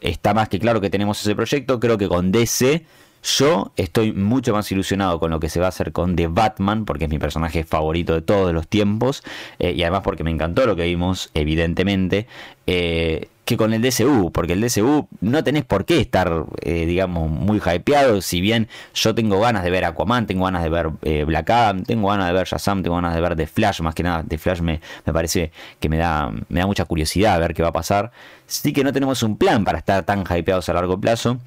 Está 0.00 0.34
más 0.34 0.48
que 0.48 0.58
claro 0.58 0.80
que 0.80 0.90
tenemos 0.90 1.20
ese 1.20 1.34
proyecto. 1.34 1.80
Creo 1.80 1.98
que 1.98 2.08
con 2.08 2.32
DC 2.32 2.84
yo 3.24 3.72
estoy 3.76 4.12
mucho 4.12 4.52
más 4.52 4.70
ilusionado 4.70 5.18
con 5.18 5.30
lo 5.30 5.40
que 5.40 5.48
se 5.48 5.58
va 5.58 5.66
a 5.66 5.68
hacer 5.70 5.92
con 5.92 6.14
The 6.14 6.26
Batman, 6.26 6.84
porque 6.84 7.04
es 7.04 7.10
mi 7.10 7.18
personaje 7.18 7.64
favorito 7.64 8.14
de 8.14 8.20
todos 8.20 8.52
los 8.52 8.68
tiempos, 8.68 9.22
eh, 9.58 9.72
y 9.72 9.82
además 9.82 10.02
porque 10.02 10.24
me 10.24 10.30
encantó 10.30 10.66
lo 10.66 10.76
que 10.76 10.84
vimos, 10.84 11.30
evidentemente. 11.32 12.26
Eh, 12.66 13.28
que 13.44 13.56
con 13.56 13.74
el 13.74 13.82
DCU, 13.82 14.32
porque 14.32 14.54
el 14.54 14.60
DCU 14.60 15.06
no 15.20 15.44
tenés 15.44 15.64
por 15.64 15.84
qué 15.84 16.00
estar, 16.00 16.44
eh, 16.62 16.86
digamos, 16.86 17.30
muy 17.30 17.60
hypeado, 17.60 18.22
si 18.22 18.40
bien 18.40 18.68
yo 18.94 19.14
tengo 19.14 19.38
ganas 19.40 19.64
de 19.64 19.70
ver 19.70 19.84
Aquaman, 19.84 20.26
tengo 20.26 20.44
ganas 20.46 20.62
de 20.62 20.70
ver 20.70 20.90
eh, 21.02 21.24
Black 21.24 21.50
Adam, 21.50 21.82
tengo 21.84 22.08
ganas 22.08 22.26
de 22.26 22.32
ver 22.32 22.46
Shazam, 22.46 22.82
tengo 22.82 22.96
ganas 22.96 23.14
de 23.14 23.20
ver 23.20 23.36
The 23.36 23.46
Flash, 23.46 23.80
más 23.80 23.94
que 23.94 24.02
nada, 24.02 24.24
The 24.26 24.38
Flash 24.38 24.60
me, 24.60 24.80
me 25.04 25.12
parece 25.12 25.52
que 25.78 25.88
me 25.88 25.98
da, 25.98 26.32
me 26.48 26.60
da 26.60 26.66
mucha 26.66 26.84
curiosidad 26.86 27.34
a 27.34 27.38
ver 27.38 27.54
qué 27.54 27.62
va 27.62 27.68
a 27.68 27.72
pasar, 27.72 28.12
sí 28.46 28.72
que 28.72 28.82
no 28.82 28.92
tenemos 28.92 29.22
un 29.22 29.36
plan 29.36 29.64
para 29.64 29.78
estar 29.78 30.04
tan 30.04 30.24
hypeados 30.24 30.68
a 30.70 30.72
largo 30.72 30.98
plazo, 30.98 31.38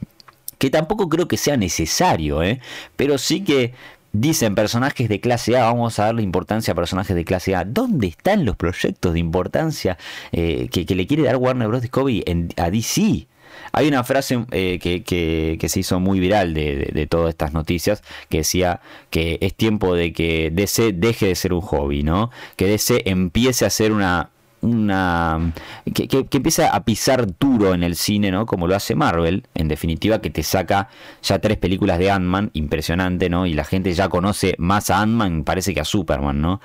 que 0.57 0.69
tampoco 0.69 1.09
creo 1.09 1.27
que 1.27 1.37
sea 1.37 1.57
necesario, 1.57 2.43
¿eh? 2.43 2.59
pero 2.95 3.17
sí 3.17 3.43
que 3.43 3.73
Dicen 4.19 4.55
personajes 4.55 5.09
de 5.09 5.19
clase 5.19 5.57
A, 5.57 5.65
vamos 5.65 5.99
a 5.99 6.05
darle 6.05 6.23
importancia 6.23 6.71
a 6.71 6.75
personajes 6.75 7.15
de 7.15 7.23
clase 7.23 7.55
A. 7.55 7.63
¿Dónde 7.65 8.07
están 8.07 8.45
los 8.45 8.55
proyectos 8.55 9.13
de 9.13 9.19
importancia 9.19 9.99
eh, 10.31 10.69
que, 10.71 10.95
le 10.95 11.05
quiere 11.05 11.21
dar 11.21 11.35
Warner 11.35 11.67
Bros. 11.67 11.83
Discovery 11.83 12.23
en, 12.25 12.49
a 12.57 12.71
DC? 12.71 13.27
Hay 13.73 13.87
una 13.87 14.03
frase 14.03 14.43
eh, 14.49 14.79
que, 14.79 15.69
se 15.69 15.79
hizo 15.79 15.99
muy 15.99 16.19
viral 16.19 16.55
de, 16.55 16.89
de, 16.91 17.05
todas 17.05 17.29
estas 17.29 17.53
noticias 17.53 18.01
que 18.27 18.39
decía 18.39 18.81
que 19.11 19.37
es 19.41 19.53
tiempo 19.53 19.93
de 19.93 20.11
que 20.13 20.49
DC 20.51 20.93
deje 20.93 21.27
de 21.27 21.35
ser 21.35 21.53
un 21.53 21.61
hobby, 21.61 22.01
¿no? 22.01 22.31
Que 22.55 22.65
DC 22.65 23.03
empiece 23.05 23.67
a 23.67 23.69
ser 23.69 23.91
una, 23.91 24.31
una 24.61 25.53
que, 25.93 26.07
que, 26.07 26.37
empieza 26.37 26.69
a 26.75 26.83
pisar 26.83 27.27
duro 27.37 27.73
en 27.73 27.83
el 27.83 27.95
cine, 27.95 28.31
¿no? 28.31 28.45
Como 28.45 28.67
lo 28.67 28.75
hace 28.75 28.95
Marvel, 28.95 29.43
en 29.53 29.67
definitiva, 29.67 30.19
que 30.19 30.29
te 30.29 30.43
saca 30.43 30.89
ya 31.21 31.39
tres 31.39 31.57
películas 31.57 31.99
de 31.99 32.11
Ant-Man, 32.11 32.51
impresionante, 32.53 33.29
¿no? 33.29 33.45
Y 33.45 33.53
la 33.53 33.63
gente 33.63 33.93
ya 33.93 34.09
conoce 34.09 34.55
más 34.57 34.89
a 34.89 35.01
Ant-Man, 35.01 35.43
parece 35.43 35.73
que 35.73 35.81
a 35.81 35.85
Superman, 35.85 36.41
¿no? 36.41 36.61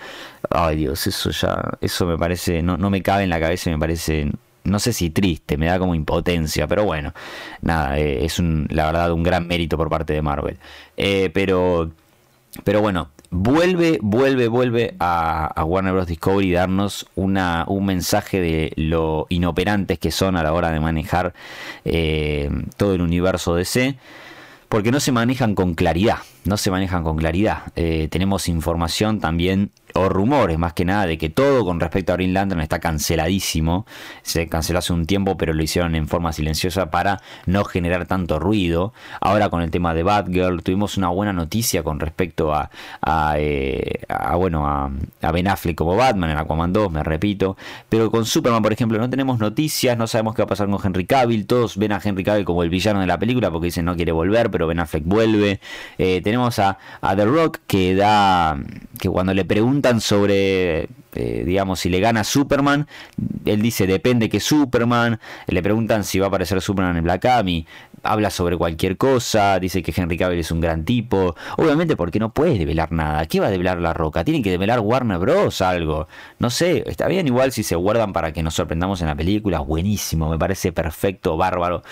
Ay 0.50 0.76
Dios, 0.76 1.06
eso 1.06 1.30
ya, 1.30 1.78
eso 1.80 2.06
me 2.06 2.18
parece, 2.18 2.62
no, 2.62 2.76
no 2.76 2.90
me 2.90 3.02
cabe 3.02 3.25
en 3.25 3.30
la 3.30 3.40
cabeza, 3.40 3.70
me 3.70 3.78
parece 3.78 4.30
no 4.64 4.78
sé 4.78 4.92
si 4.92 5.11
triste, 5.11 5.56
me 5.56 5.66
da 5.66 5.78
como 5.78 5.94
impotencia, 5.94 6.66
pero 6.68 6.84
bueno, 6.84 7.12
nada, 7.62 7.99
eh, 7.99 8.25
es 8.25 8.38
un, 8.38 8.66
la 8.70 8.87
verdad 8.87 9.12
un 9.12 9.22
gran 9.22 9.46
mérito 9.46 9.76
por 9.76 9.90
parte 9.90 10.12
de 10.12 10.22
Marvel. 10.22 10.58
Eh, 10.96 11.30
pero, 11.34 11.90
pero 12.64 12.80
bueno, 12.80 13.11
vuelve, 13.33 13.99
vuelve, 14.03 14.47
vuelve 14.47 14.95
a, 15.01 15.65
Warner 15.65 15.95
Bros. 15.95 16.07
Discovery 16.07 16.53
darnos 16.53 17.07
una, 17.17 17.65
un 17.67 17.87
mensaje 17.87 18.41
de 18.41 18.73
lo 18.77 19.27
inoperantes 19.31 19.99
que 19.99 20.12
son 20.12 20.37
a 20.37 20.43
la 20.43 20.53
hora 20.53 20.71
de 20.71 20.79
manejar 20.79 21.33
eh, 21.85 22.51
todo 22.77 22.95
el 22.95 23.01
universo 23.01 23.55
DC, 23.57 23.97
porque 24.69 24.93
no 24.93 25.01
se 25.01 25.12
manejan 25.12 25.55
con 25.55 25.75
claridad, 25.75 26.19
no 26.45 26.57
se 26.57 26.71
manejan 26.71 27.03
con 27.03 27.17
claridad. 27.17 27.65
Eh, 27.75 28.09
tenemos 28.11 28.49
información 28.49 29.19
también 29.19 29.71
o 29.94 30.08
rumores 30.08 30.58
más 30.58 30.72
que 30.72 30.84
nada 30.84 31.06
de 31.06 31.18
que 31.18 31.30
todo 31.30 31.64
con 31.64 31.80
respecto 31.80 32.12
a 32.12 32.16
Green 32.16 32.34
Lantern 32.34 32.61
está 32.61 32.78
canceladísimo. 32.78 33.87
Se 34.22 34.49
canceló 34.49 34.78
hace 34.78 34.92
un 34.92 35.06
tiempo, 35.06 35.37
pero 35.37 35.52
lo 35.52 35.62
hicieron 35.62 35.94
en 35.94 36.08
forma 36.08 36.32
silenciosa 36.32 36.90
para 36.90 37.20
no 37.46 37.64
generar 37.64 38.06
tanto 38.06 38.38
ruido. 38.38 38.92
Ahora 39.20 39.50
con 39.50 39.62
el 39.62 39.70
tema 39.70 39.94
de 39.94 40.02
Batgirl 40.02 40.62
tuvimos 40.62 40.96
una 40.96 41.08
buena 41.08 41.32
noticia 41.32 41.82
con 41.82 42.00
respecto 42.00 42.52
a, 42.54 42.70
eh, 43.37 44.00
bueno 44.37 44.66
a, 44.66 44.90
Ben 45.32 45.49
Affleck 45.49 45.76
como 45.76 45.96
Batman 45.96 46.30
en 46.30 46.38
Aquaman 46.38 46.72
2, 46.72 46.92
me 46.92 47.02
repito. 47.02 47.56
Pero 47.88 48.11
con 48.11 48.25
Superman, 48.25 48.62
por 48.62 48.72
ejemplo, 48.72 48.99
no 48.99 49.11
tenemos 49.11 49.38
noticias, 49.38 49.96
no 49.96 50.06
sabemos 50.06 50.34
qué 50.34 50.42
va 50.42 50.44
a 50.44 50.49
pasar 50.49 50.68
con 50.68 50.80
Henry 50.82 51.06
Cavill. 51.06 51.46
Todos 51.46 51.76
ven 51.76 51.92
a 51.92 52.00
Henry 52.02 52.25
Cavill 52.25 52.44
como 52.44 52.62
el 52.62 52.70
villano 52.70 53.00
de 53.00 53.06
la 53.06 53.18
película 53.18 53.50
porque 53.50 53.66
dicen 53.66 53.84
no 53.84 53.96
quiere 53.96 54.12
volver, 54.12 54.50
pero 54.50 54.66
Ben 54.66 54.80
Affleck 54.80 55.04
vuelve. 55.04 55.61
Eh, 55.99 56.20
tenemos 56.22 56.58
a, 56.58 56.78
a 57.00 57.16
The 57.16 57.25
Rock 57.25 57.58
que 57.66 57.94
da 57.94 58.58
que 58.99 59.08
cuando 59.08 59.34
le 59.34 59.44
preguntan 59.44 59.82
sobre, 60.01 60.89
eh, 61.15 61.43
digamos, 61.45 61.81
si 61.81 61.89
le 61.89 62.01
gana 62.01 62.25
Superman, 62.25 62.87
él 63.45 63.62
dice 63.62 63.87
depende 63.87 64.29
que 64.29 64.41
Superman, 64.41 65.21
le 65.47 65.62
preguntan 65.62 66.05
si 66.05 66.19
va 66.19 66.27
a 66.27 66.29
aparecer 66.29 66.61
Superman 66.61 66.97
en 66.97 67.05
Black 67.05 67.25
Adam 67.25 67.65
habla 68.02 68.30
sobre 68.30 68.56
cualquier 68.56 68.97
cosa, 68.97 69.59
dice 69.59 69.82
que 69.82 69.92
Henry 69.97 70.16
Cavill 70.16 70.40
es 70.40 70.50
un 70.50 70.61
gran 70.61 70.85
tipo, 70.85 71.35
obviamente 71.56 71.97
porque 71.97 72.18
no 72.18 72.32
puede 72.32 72.59
develar 72.59 72.92
nada, 72.92 73.26
¿qué 73.26 73.40
va 73.40 73.47
a 73.47 73.50
develar 73.50 73.78
La 73.78 73.92
Roca? 73.92 74.25
Tiene 74.25 74.42
que 74.42 74.50
develar 74.50 74.80
Warner 74.80 75.18
Bros. 75.18 75.61
algo, 75.61 76.09
no 76.38 76.50
sé, 76.50 76.85
está 76.87 77.09
bien 77.09 77.26
igual 77.26 77.52
si 77.52 77.62
se 77.62 77.76
guardan 77.76 78.12
para 78.12 78.32
que 78.32 78.42
nos 78.42 78.54
sorprendamos 78.54 79.00
en 79.00 79.09
la 79.09 79.14
película, 79.14 79.61
buenísimo, 79.61 80.28
me 80.28 80.38
parece 80.38 80.73
perfecto, 80.73 81.37
bárbaro, 81.37 81.82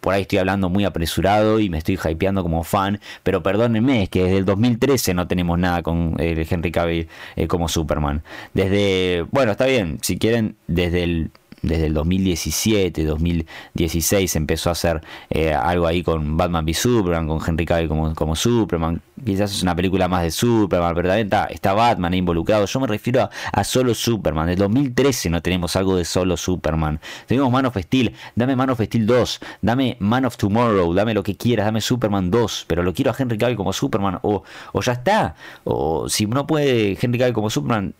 por 0.00 0.14
ahí 0.14 0.22
estoy 0.22 0.38
hablando 0.38 0.68
muy 0.68 0.84
apresurado 0.84 1.60
y 1.60 1.68
me 1.68 1.78
estoy 1.78 1.98
hypeando 2.02 2.42
como 2.42 2.64
fan, 2.64 3.00
pero 3.22 3.42
perdónenme, 3.42 4.04
es 4.04 4.08
que 4.08 4.24
desde 4.24 4.38
el 4.38 4.44
2013 4.44 5.14
no 5.14 5.26
tenemos 5.28 5.58
nada 5.58 5.82
con 5.82 6.16
el 6.18 6.46
Henry 6.48 6.72
Cavill 6.72 7.08
eh, 7.36 7.46
como 7.46 7.68
Superman. 7.68 8.22
Desde, 8.54 9.26
bueno, 9.30 9.52
está 9.52 9.66
bien, 9.66 9.98
si 10.02 10.18
quieren, 10.18 10.56
desde 10.66 11.02
el 11.02 11.30
desde 11.62 11.86
el 11.86 11.94
2017, 11.94 13.04
2016 13.04 14.36
empezó 14.36 14.70
a 14.70 14.72
hacer 14.72 15.00
eh, 15.28 15.52
algo 15.52 15.86
ahí 15.86 16.02
con 16.02 16.36
Batman 16.36 16.64
v 16.64 16.74
Superman, 16.74 17.26
con 17.26 17.40
Henry 17.46 17.66
Cavill 17.66 17.88
como, 17.88 18.14
como 18.14 18.36
Superman. 18.36 19.00
Quizás 19.24 19.52
es 19.52 19.62
una 19.62 19.76
película 19.76 20.08
más 20.08 20.22
de 20.22 20.30
Superman, 20.30 20.94
pero 20.94 21.08
también 21.08 21.30
está, 21.50 21.74
Batman 21.74 22.14
involucrado. 22.14 22.64
Yo 22.66 22.80
me 22.80 22.86
refiero 22.86 23.28
a, 23.52 23.64
solo 23.64 23.94
Superman. 23.94 24.46
Desde 24.46 24.62
2013 24.62 25.30
no 25.30 25.42
tenemos 25.42 25.76
algo 25.76 25.96
de 25.96 26.04
solo 26.04 26.36
Superman. 26.36 27.00
Tenemos 27.26 27.50
Man 27.50 27.66
of 27.66 27.76
Steel, 27.76 28.14
dame 28.34 28.56
Man 28.56 28.70
of 28.70 28.80
Steel 28.80 29.06
2, 29.06 29.40
dame 29.62 29.96
Man 30.00 30.24
of 30.24 30.36
Tomorrow, 30.36 30.94
dame 30.94 31.14
lo 31.14 31.22
que 31.22 31.36
quieras, 31.36 31.66
dame 31.66 31.80
Superman 31.80 32.30
2, 32.30 32.64
pero 32.66 32.82
lo 32.82 32.94
quiero 32.94 33.10
a 33.10 33.14
Henry 33.18 33.36
Cavill 33.36 33.56
como 33.56 33.72
Superman, 33.72 34.18
o, 34.22 34.42
o 34.72 34.80
ya 34.80 34.92
está. 34.92 35.34
O 35.64 36.08
si 36.08 36.26
no 36.26 36.46
puede 36.46 36.96
Henry 37.00 37.18
Cavill 37.18 37.34
como 37.34 37.50
Superman, 37.50 37.94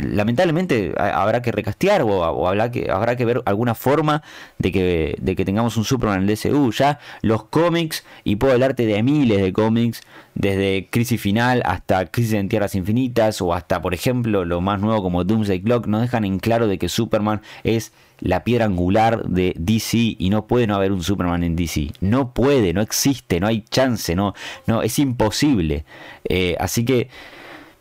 lamentablemente 0.00 0.94
habrá 0.96 1.42
que 1.42 1.50
recastear 1.50 2.02
o, 2.02 2.46
habrá, 2.46 2.70
que, 2.70 2.90
habrá 2.90 3.16
que 3.16 3.24
ver 3.24 3.42
alguna 3.46 3.74
forma 3.74 4.22
de 4.58 4.72
que, 4.72 5.16
de 5.20 5.36
que 5.36 5.44
tengamos 5.44 5.76
un 5.76 5.84
Superman 5.84 6.22
en 6.22 6.28
el 6.28 6.36
DCU. 6.36 6.72
Ya 6.72 6.98
los 7.22 7.44
cómics, 7.44 8.04
y 8.24 8.36
puedo 8.36 8.52
hablarte 8.52 8.86
de 8.86 9.02
miles 9.02 9.42
de 9.42 9.52
cómics, 9.52 10.02
desde 10.34 10.88
Crisis 10.90 11.20
Final 11.20 11.62
hasta 11.64 12.06
Crisis 12.06 12.34
en 12.34 12.48
Tierras 12.48 12.74
Infinitas, 12.74 13.40
o 13.40 13.54
hasta, 13.54 13.82
por 13.82 13.94
ejemplo, 13.94 14.44
lo 14.44 14.60
más 14.60 14.80
nuevo 14.80 15.02
como 15.02 15.24
Doomsday 15.24 15.62
Clock, 15.62 15.86
nos 15.86 16.02
dejan 16.02 16.24
en 16.24 16.38
claro 16.38 16.68
de 16.68 16.78
que 16.78 16.88
Superman 16.88 17.42
es 17.64 17.92
la 18.20 18.44
piedra 18.44 18.64
angular 18.64 19.24
de 19.24 19.54
DC 19.58 20.16
y 20.18 20.30
no 20.30 20.46
puede 20.46 20.66
no 20.66 20.74
haber 20.74 20.92
un 20.92 21.02
Superman 21.02 21.44
en 21.44 21.56
DC. 21.56 21.92
No 22.00 22.32
puede, 22.32 22.72
no 22.72 22.80
existe, 22.80 23.40
no 23.40 23.46
hay 23.46 23.62
chance, 23.62 24.14
no, 24.14 24.34
no 24.66 24.82
es 24.82 24.98
imposible. 24.98 25.84
Eh, 26.24 26.56
así 26.58 26.84
que 26.84 27.08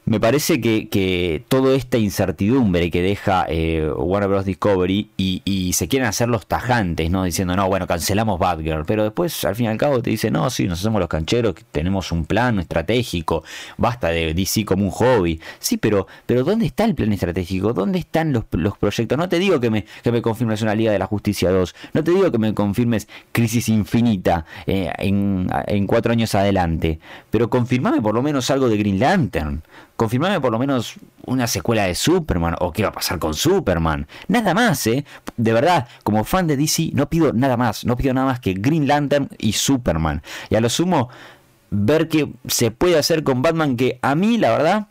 me 0.06 0.20
parece 0.20 0.62
que, 0.62 0.88
que, 0.88 1.44
toda 1.48 1.76
esta 1.76 1.98
incertidumbre 1.98 2.92
que 2.92 3.02
deja 3.02 3.48
eh, 3.50 3.90
Warner 3.98 4.30
Bros. 4.30 4.46
Discovery 4.46 5.10
y, 5.18 5.72
se 5.74 5.88
quieren 5.88 6.08
hacer 6.08 6.30
los 6.30 6.46
tajantes, 6.46 7.10
¿no? 7.10 7.24
Diciendo, 7.24 7.56
no, 7.56 7.68
bueno, 7.68 7.88
cancelamos 7.88 8.40
Batgirl. 8.40 8.86
Pero 8.86 9.04
después, 9.04 9.44
al 9.44 9.56
fin 9.56 9.66
y 9.66 9.70
al 9.70 9.78
cabo, 9.78 10.02
te 10.02 10.12
dicen, 10.12 10.34
no, 10.34 10.50
sí, 10.52 10.68
nos 10.68 10.80
hacemos 10.80 11.00
los 11.00 11.10
cancheros, 11.10 11.56
tenemos 11.72 12.12
un 12.12 12.26
plan 12.26 12.60
estratégico, 12.60 13.44
basta 13.78 14.10
de 14.10 14.34
DC 14.34 14.64
como 14.64 14.86
un 14.86 14.92
hobby. 14.92 15.42
Sí, 15.60 15.78
pero, 15.78 16.08
pero 16.26 16.44
¿dónde 16.44 16.68
está 16.68 16.86
el 16.86 16.94
plan 16.94 17.12
estratégico? 17.12 17.74
¿Dónde 17.74 18.00
están 18.00 18.32
los, 18.32 18.46
los 18.52 18.78
proyectos? 18.78 19.18
No 19.18 19.28
te 19.28 19.40
digo 19.40 19.60
que 19.60 19.72
me, 19.72 19.86
que 20.04 20.12
me 20.12 20.22
confirmes 20.22 20.62
una 20.62 20.76
Liga 20.76 20.92
de 20.92 21.00
la 21.00 21.08
Justicia 21.08 21.50
2. 21.50 21.76
No 21.94 22.04
te 22.04 22.12
digo 22.12 22.32
que 22.32 22.38
me 22.38 22.54
confirmes 22.54 23.08
Crisis 23.32 23.70
Infinita 23.70 24.46
eh, 24.68 24.92
en, 25.00 25.48
en 25.68 25.88
cuatro 25.88 26.12
años 26.12 26.36
adelante. 26.36 27.00
Pero 27.32 27.50
confirmame 27.50 28.02
por 28.02 28.14
lo 28.14 28.22
menos 28.22 28.52
algo 28.52 28.70
de 28.70 28.78
Green 28.78 29.00
Lantern 29.00 29.64
confirmame 29.96 30.42
por 30.42 30.52
lo 30.52 30.60
menos 30.60 30.96
una 31.26 31.48
secuela 31.48 31.84
de 31.84 31.96
Superman 31.96 32.56
o 32.60 32.72
qué 32.72 32.84
va 32.84 32.90
a 32.90 32.94
pasar 32.94 33.20
con 33.20 33.34
Superman. 33.34 34.08
Nada 34.28 34.54
más, 34.54 34.86
¿eh? 34.88 35.06
De 35.38 35.54
verdad, 35.54 35.88
como 36.04 36.24
fan 36.24 36.48
de 36.48 36.58
DC 36.58 36.92
no 36.94 37.10
pido 37.10 37.34
nada 37.34 37.58
más, 37.58 37.86
no 37.86 37.96
pido 37.96 38.14
nada 38.14 38.28
más 38.28 38.40
que 38.40 38.54
Green 38.54 38.88
Lantern 38.88 39.30
y 39.38 39.54
Superman. 39.54 40.22
Y 40.50 40.56
a 40.56 40.62
lo 40.62 40.70
sumo, 40.70 41.10
ver 41.70 42.08
qué 42.08 42.32
se 42.48 42.72
puede 42.72 42.98
hacer 42.98 43.24
con 43.24 43.42
Batman, 43.42 43.76
que 43.76 44.00
a 44.02 44.16
mí, 44.16 44.38
la 44.38 44.52
verdad, 44.52 44.88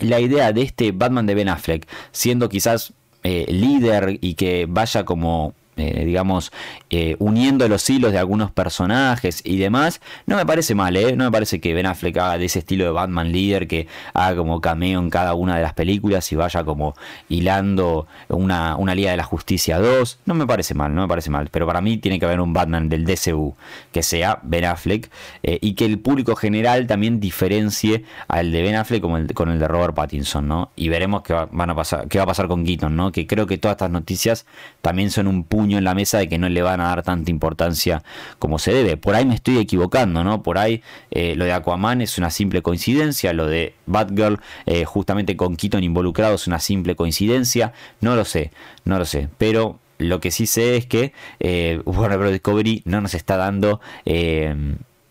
la 0.00 0.20
idea 0.20 0.52
de 0.52 0.62
este 0.62 0.92
Batman 0.92 1.26
de 1.26 1.34
Ben 1.34 1.48
Affleck, 1.48 1.88
siendo 2.12 2.48
quizás 2.48 2.92
eh, 3.22 3.46
líder 3.48 4.18
y 4.20 4.34
que 4.34 4.66
vaya 4.68 5.04
como 5.04 5.54
eh, 5.76 6.04
digamos, 6.04 6.52
eh, 6.88 7.16
uniendo 7.18 7.66
los 7.66 7.90
hilos 7.90 8.12
de 8.12 8.18
algunos 8.18 8.52
personajes 8.52 9.42
y 9.44 9.58
demás, 9.58 10.00
no 10.24 10.36
me 10.36 10.46
parece 10.46 10.76
mal, 10.76 10.96
¿eh? 10.96 11.16
No 11.16 11.24
me 11.24 11.32
parece 11.32 11.60
que 11.60 11.74
Ben 11.74 11.86
Affleck 11.86 12.16
haga 12.18 12.38
de 12.38 12.44
ese 12.44 12.60
estilo 12.60 12.84
de 12.84 12.92
Batman 12.92 13.32
líder, 13.32 13.66
que 13.66 13.88
haga 14.12 14.36
como 14.36 14.60
cameo 14.60 15.00
en 15.00 15.10
cada 15.10 15.34
una 15.34 15.56
de 15.56 15.62
las 15.62 15.72
películas 15.72 16.30
y 16.30 16.36
vaya 16.36 16.62
como 16.62 16.94
hilando 17.28 18.06
una, 18.28 18.76
una 18.76 18.94
Liga 18.94 19.10
de 19.10 19.16
la 19.16 19.24
Justicia 19.24 19.80
2. 19.80 20.20
No 20.26 20.34
me 20.34 20.46
parece 20.46 20.74
mal, 20.74 20.94
no 20.94 21.02
me 21.02 21.08
parece 21.08 21.30
mal, 21.30 21.48
pero 21.50 21.66
para 21.66 21.80
mí 21.80 21.96
tiene 21.96 22.20
que 22.20 22.26
haber 22.26 22.40
un 22.40 22.52
Batman 22.52 22.88
del 22.88 23.04
DCU 23.04 23.56
que 23.90 24.04
sea 24.04 24.38
Ben 24.44 24.64
Affleck 24.64 25.10
y 25.42 25.74
que 25.74 25.86
el 25.86 25.98
público 25.98 26.36
general 26.36 26.86
también 26.86 27.18
diferencie 27.18 28.04
al 28.28 28.52
de 28.52 28.62
Ben 28.62 28.76
Affleck 28.76 29.02
con 29.02 29.16
el, 29.16 29.34
con 29.34 29.50
el 29.50 29.58
de 29.58 29.66
Robert 29.66 29.94
Pattinson, 29.94 30.46
¿no? 30.46 30.70
Y 30.76 30.88
veremos 30.88 31.22
qué 31.22 31.32
va, 31.32 31.48
van 31.50 31.70
a 31.70 31.74
pasar, 31.74 32.06
qué 32.06 32.18
va 32.18 32.24
a 32.24 32.28
pasar 32.28 32.46
con 32.46 32.64
Keaton, 32.64 32.94
¿no? 32.94 33.10
Que 33.10 33.26
creo 33.26 33.46
que 33.46 33.58
todas 33.58 33.74
estas 33.74 33.90
noticias 33.90 34.46
también 34.80 35.10
son 35.10 35.26
un 35.26 35.42
punto 35.42 35.63
en 35.72 35.84
la 35.84 35.94
mesa 35.94 36.18
de 36.18 36.28
que 36.28 36.38
no 36.38 36.48
le 36.48 36.62
van 36.62 36.80
a 36.80 36.88
dar 36.88 37.02
tanta 37.02 37.30
importancia 37.30 38.02
como 38.38 38.58
se 38.58 38.72
debe. 38.72 38.96
Por 38.96 39.14
ahí 39.14 39.24
me 39.24 39.34
estoy 39.34 39.58
equivocando, 39.58 40.24
¿no? 40.24 40.42
Por 40.42 40.58
ahí 40.58 40.82
eh, 41.10 41.34
lo 41.36 41.44
de 41.44 41.52
Aquaman 41.52 42.00
es 42.00 42.18
una 42.18 42.30
simple 42.30 42.62
coincidencia, 42.62 43.32
lo 43.32 43.46
de 43.46 43.74
Batgirl 43.86 44.40
eh, 44.66 44.84
justamente 44.84 45.36
con 45.36 45.56
Keaton 45.56 45.82
involucrado 45.84 46.34
es 46.34 46.46
una 46.46 46.60
simple 46.60 46.96
coincidencia, 46.96 47.72
no 48.00 48.16
lo 48.16 48.24
sé, 48.24 48.50
no 48.84 48.98
lo 48.98 49.04
sé, 49.04 49.28
pero 49.38 49.78
lo 49.98 50.20
que 50.20 50.30
sí 50.30 50.46
sé 50.46 50.76
es 50.76 50.86
que 50.86 51.12
eh, 51.40 51.80
Warner 51.86 52.18
Bros. 52.18 52.32
Discovery 52.32 52.82
no 52.84 53.00
nos 53.00 53.14
está 53.14 53.36
dando 53.36 53.80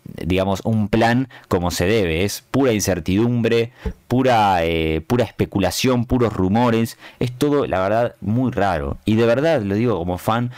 digamos, 0.04 0.60
un 0.64 0.88
plan 0.88 1.28
como 1.48 1.70
se 1.70 1.86
debe. 1.86 2.24
Es 2.24 2.42
pura 2.50 2.72
incertidumbre, 2.72 3.72
pura, 4.08 4.64
eh, 4.64 5.02
pura 5.06 5.24
especulación, 5.24 6.04
puros 6.04 6.32
rumores. 6.32 6.98
Es 7.18 7.32
todo, 7.32 7.66
la 7.66 7.80
verdad, 7.80 8.14
muy 8.20 8.52
raro. 8.52 8.98
Y 9.04 9.16
de 9.16 9.26
verdad, 9.26 9.62
lo 9.62 9.74
digo 9.74 9.98
como 9.98 10.18
fan, 10.18 10.50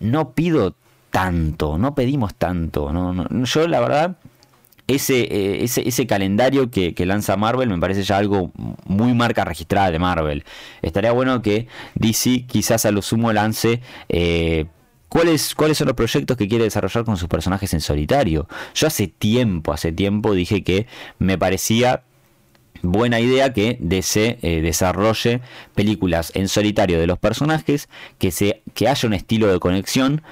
no 0.00 0.32
pido 0.32 0.74
tanto, 1.10 1.78
no 1.78 1.94
pedimos 1.94 2.34
tanto. 2.34 2.92
No, 2.92 3.44
yo, 3.44 3.68
la 3.68 3.80
verdad, 3.80 4.16
ese, 4.86 5.20
eh, 5.20 5.64
ese, 5.64 5.86
ese, 5.88 6.06
calendario 6.06 6.70
que, 6.70 6.94
que, 6.94 7.06
lanza 7.06 7.36
Marvel 7.36 7.68
me 7.68 7.78
parece 7.78 8.04
ya 8.04 8.18
algo 8.18 8.52
muy 8.86 9.14
marca 9.14 9.44
registrada 9.44 9.90
de 9.90 9.98
Marvel. 9.98 10.44
Estaría 10.82 11.12
bueno 11.12 11.42
que 11.42 11.66
DC 11.96 12.44
quizás 12.46 12.86
a 12.86 12.92
lo 12.92 13.02
sumo 13.02 13.32
lance 13.32 13.80
eh, 14.08 14.66
¿Cuáles, 15.08 15.54
¿Cuáles 15.54 15.78
son 15.78 15.86
los 15.86 15.96
proyectos 15.96 16.36
que 16.36 16.48
quiere 16.48 16.64
desarrollar 16.64 17.04
con 17.04 17.16
sus 17.16 17.28
personajes 17.28 17.72
en 17.74 17.80
solitario? 17.80 18.48
Yo 18.74 18.86
hace 18.86 19.06
tiempo, 19.06 19.72
hace 19.72 19.92
tiempo 19.92 20.34
dije 20.34 20.64
que 20.64 20.86
me 21.18 21.38
parecía 21.38 22.02
buena 22.82 23.20
idea 23.20 23.52
que 23.52 23.78
DC 23.80 24.38
eh, 24.42 24.60
desarrolle 24.60 25.40
películas 25.74 26.32
en 26.34 26.48
solitario 26.48 26.98
de 26.98 27.06
los 27.06 27.18
personajes, 27.18 27.88
que, 28.18 28.30
se, 28.30 28.62
que 28.74 28.88
haya 28.88 29.06
un 29.06 29.14
estilo 29.14 29.46
de 29.46 29.60
conexión 29.60 30.22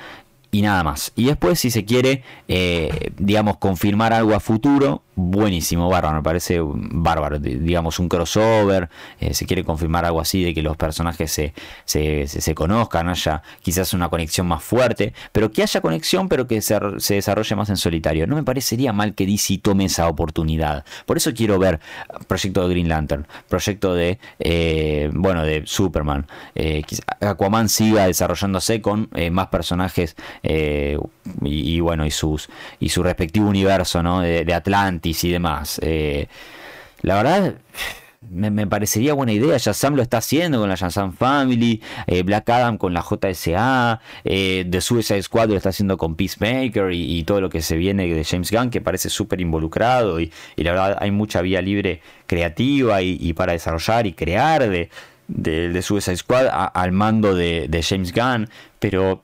y 0.51 0.63
nada 0.63 0.83
más. 0.85 1.13
Y 1.15 1.27
después, 1.27 1.61
si 1.61 1.71
se 1.71 1.85
quiere, 1.85 2.23
eh, 2.49 3.13
digamos, 3.19 3.59
confirmar 3.59 4.13
algo 4.13 4.35
a 4.35 4.41
futuro, 4.41 5.03
buenísimo, 5.17 5.89
bárbaro, 5.89 6.17
me 6.17 6.23
parece 6.23 6.61
bárbaro, 6.63 7.39
digamos, 7.39 7.99
un 7.99 8.09
crossover, 8.09 8.89
eh, 9.21 9.35
se 9.35 9.47
quiere 9.47 9.65
confirmar 9.65 10.05
algo 10.05 10.21
así 10.21 10.43
de 10.43 10.55
que 10.55 10.63
los 10.63 10.77
personajes 10.77 11.31
se, 11.31 11.55
se, 11.85 12.27
se, 12.27 12.55
conozcan, 12.55 13.09
haya 13.09 13.43
quizás 13.63 13.95
una 13.95 14.09
conexión 14.09 14.47
más 14.47 14.63
fuerte, 14.63 15.15
pero 15.33 15.51
que 15.53 15.63
haya 15.63 15.81
conexión, 15.81 16.29
pero 16.29 16.47
que 16.47 16.61
se, 16.61 16.79
se, 16.99 17.15
desarrolle 17.15 17.57
más 17.57 17.71
en 17.71 17.77
solitario. 17.77 18.27
No 18.27 18.37
me 18.37 18.43
parecería 18.43 18.93
mal 18.93 19.15
que 19.15 19.27
DC 19.27 19.59
tome 19.59 19.85
esa 19.85 20.09
oportunidad. 20.09 20.85
Por 21.07 21.17
eso 21.17 21.33
quiero 21.33 21.59
ver 21.59 21.81
proyecto 22.27 22.67
de 22.67 22.75
Green 22.75 22.89
Lantern, 22.89 23.27
proyecto 23.49 23.95
de, 23.95 24.19
eh, 24.39 25.11
bueno, 25.13 25.45
de 25.45 25.63
Superman, 25.67 26.27
Aquaman 27.21 27.69
siga 27.69 28.07
desarrollándose 28.07 28.81
con 28.81 29.09
más 29.31 29.49
personajes 29.49 30.17
eh, 30.43 30.99
y, 31.43 31.81
bueno, 31.81 32.05
y, 32.05 32.11
sus, 32.11 32.49
y 32.81 32.89
su 32.91 33.03
respectivo 33.03 33.49
universo 33.49 34.03
¿no? 34.03 34.21
de, 34.21 34.55
Atlantis 34.55 35.04
y 35.05 35.31
demás. 35.31 35.79
Eh, 35.83 36.29
la 37.03 37.17
verdad, 37.17 37.55
me, 38.31 38.67
parecería 38.67 39.13
buena 39.13 39.33
idea. 39.33 39.57
Shazam 39.59 39.95
lo 39.95 40.03
está 40.03 40.19
haciendo 40.19 40.59
con 40.59 40.69
la 40.69 40.75
Shazam 40.77 41.13
Family, 41.13 41.83
eh, 42.07 42.23
Black 42.23 42.49
Adam 42.49 42.79
con 42.79 42.95
la 42.95 43.03
JSA, 43.03 44.01
The 44.23 44.81
Suicide 44.81 45.23
Squad 45.23 45.49
lo 45.49 45.57
está 45.57 45.69
haciendo 45.69 45.99
con 45.99 46.15
Peacemaker 46.15 46.93
y, 46.93 47.23
todo 47.25 47.41
lo 47.41 47.51
que 47.51 47.61
se 47.61 47.77
viene 47.77 48.07
de 48.07 48.25
James 48.25 48.51
Gunn, 48.51 48.71
que 48.71 48.81
parece 48.81 49.11
súper 49.11 49.41
involucrado. 49.41 50.21
Y, 50.21 50.33
la 50.57 50.71
verdad, 50.73 50.99
hay 51.01 51.11
mucha 51.11 51.43
vía 51.43 51.61
libre 51.61 52.01
creativa 52.27 53.03
y, 53.03 53.33
para 53.35 53.53
desarrollar 53.53 54.07
y 54.07 54.15
crear 54.15 54.69
de, 54.69 54.89
de, 55.29 55.83
Suicide 55.83 56.17
Squad 56.17 56.47
al 56.73 56.93
mando 56.93 57.35
de, 57.35 57.67
de 57.69 57.83
James 57.83 58.13
Gunn. 58.13 58.49
Pero 58.79 59.23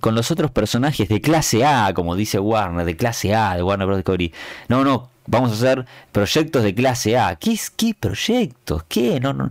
con 0.00 0.14
los 0.14 0.30
otros 0.30 0.50
personajes 0.50 1.08
de 1.08 1.20
clase 1.20 1.64
A, 1.64 1.92
como 1.94 2.16
dice 2.16 2.38
Warner, 2.38 2.84
de 2.84 2.96
clase 2.96 3.34
A, 3.34 3.56
de 3.56 3.62
Warner 3.62 3.86
Bros. 3.86 3.98
Discovery. 3.98 4.32
No, 4.68 4.84
no, 4.84 5.10
vamos 5.26 5.50
a 5.50 5.54
hacer 5.54 5.86
proyectos 6.12 6.62
de 6.62 6.74
clase 6.74 7.18
A. 7.18 7.36
¿Qué, 7.36 7.58
qué 7.76 7.94
proyectos? 7.98 8.84
¿Qué? 8.84 9.20
No, 9.20 9.32
no, 9.32 9.50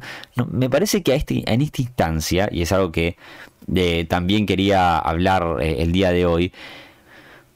Me 0.52 0.70
parece 0.70 1.04
que 1.04 1.14
a 1.14 1.16
este, 1.16 1.44
en 1.52 1.62
esta 1.62 1.82
instancia, 1.82 2.50
y 2.52 2.62
es 2.62 2.72
algo 2.72 2.92
que 2.92 3.18
eh, 3.74 4.06
también 4.10 4.46
quería 4.46 4.98
hablar 4.98 5.58
eh, 5.62 5.78
el 5.80 5.92
día 5.92 6.12
de 6.12 6.26
hoy, 6.26 6.54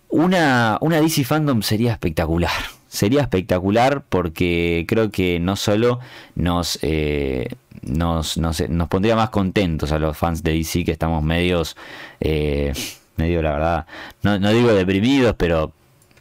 una, 0.09 0.77
una 0.81 1.01
DC 1.01 1.23
Fandom 1.23 1.61
sería 1.61 1.91
espectacular 1.91 2.51
sería 2.95 3.21
espectacular 3.21 4.03
porque 4.07 4.85
creo 4.87 5.11
que 5.11 5.39
no 5.39 5.55
solo 5.55 5.99
nos, 6.35 6.79
eh, 6.81 7.49
nos, 7.83 8.37
nos, 8.37 8.63
pondría 8.89 9.15
más 9.15 9.29
contentos 9.29 9.91
a 9.91 9.99
los 9.99 10.17
fans 10.17 10.43
de 10.43 10.53
DC 10.53 10.83
que 10.85 10.91
estamos 10.91 11.23
medios, 11.23 11.75
eh, 12.19 12.73
medio 13.17 13.41
la 13.41 13.51
verdad, 13.51 13.85
no, 14.23 14.39
no 14.39 14.51
digo 14.51 14.73
deprimidos, 14.73 15.35
pero 15.37 15.73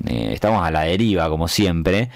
eh, 0.06 0.30
estamos 0.32 0.66
a 0.66 0.70
la 0.70 0.82
deriva 0.82 1.28
como 1.28 1.48
siempre. 1.48 2.10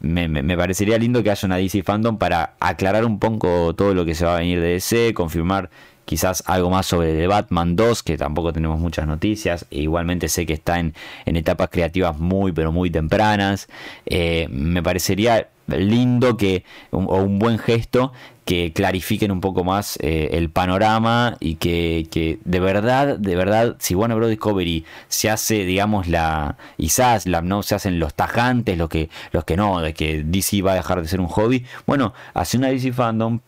Me, 0.00 0.28
me, 0.28 0.56
parecería 0.56 0.96
lindo 0.96 1.24
que 1.24 1.30
haya 1.32 1.44
una 1.44 1.56
DC 1.56 1.82
Fandom 1.82 2.18
para 2.18 2.54
aclarar 2.60 3.04
un 3.04 3.18
poco 3.18 3.74
todo 3.74 3.94
lo 3.94 4.04
que 4.04 4.14
se 4.14 4.24
va 4.24 4.36
a 4.36 4.38
venir 4.38 4.60
de 4.60 4.74
DC, 4.74 5.12
confirmar 5.12 5.70
quizás 6.08 6.42
algo 6.46 6.70
más 6.70 6.86
sobre 6.86 7.14
The 7.14 7.26
Batman 7.26 7.76
2, 7.76 8.02
que 8.02 8.16
tampoco 8.16 8.50
tenemos 8.50 8.80
muchas 8.80 9.06
noticias. 9.06 9.66
E 9.70 9.80
igualmente 9.80 10.28
sé 10.28 10.46
que 10.46 10.54
está 10.54 10.78
en, 10.80 10.94
etapas 11.26 11.68
creativas 11.68 12.18
muy, 12.18 12.52
pero 12.52 12.72
muy 12.72 12.88
tempranas. 12.88 13.68
Eh, 14.06 14.48
me 14.50 14.82
parecería 14.82 15.48
lindo 15.66 16.38
que, 16.38 16.64
o 16.92 16.98
un 17.00 17.38
buen 17.38 17.58
gesto, 17.58 18.12
que 18.46 18.72
clarifiquen 18.72 19.30
un 19.30 19.42
poco 19.42 19.64
más 19.64 19.98
eh, 20.00 20.30
el 20.32 20.48
panorama 20.48 21.36
y 21.40 21.56
que, 21.56 22.38
de 22.42 22.60
verdad, 22.60 23.18
de 23.18 23.36
verdad, 23.36 23.76
si 23.78 23.94
Warner 23.94 24.16
Bros. 24.16 24.30
Discovery 24.30 24.86
se 25.08 25.28
hace, 25.28 25.66
digamos, 25.66 26.08
la. 26.08 26.56
quizás 26.78 27.26
la, 27.26 27.42
no 27.42 27.62
se 27.62 27.74
hacen 27.74 27.98
los 27.98 28.14
tajantes, 28.14 28.78
los 28.78 28.88
que, 28.88 29.10
los 29.32 29.44
que 29.44 29.58
no, 29.58 29.80
de 29.82 29.92
que 29.92 30.24
DC 30.24 30.62
va 30.62 30.72
a 30.72 30.76
dejar 30.76 31.02
de 31.02 31.08
ser 31.08 31.20
un 31.20 31.28
hobby. 31.28 31.66
Bueno, 31.86 32.14
hace 32.32 32.56
una 32.56 32.68
DC 32.68 32.94
Fandom, 32.94 33.40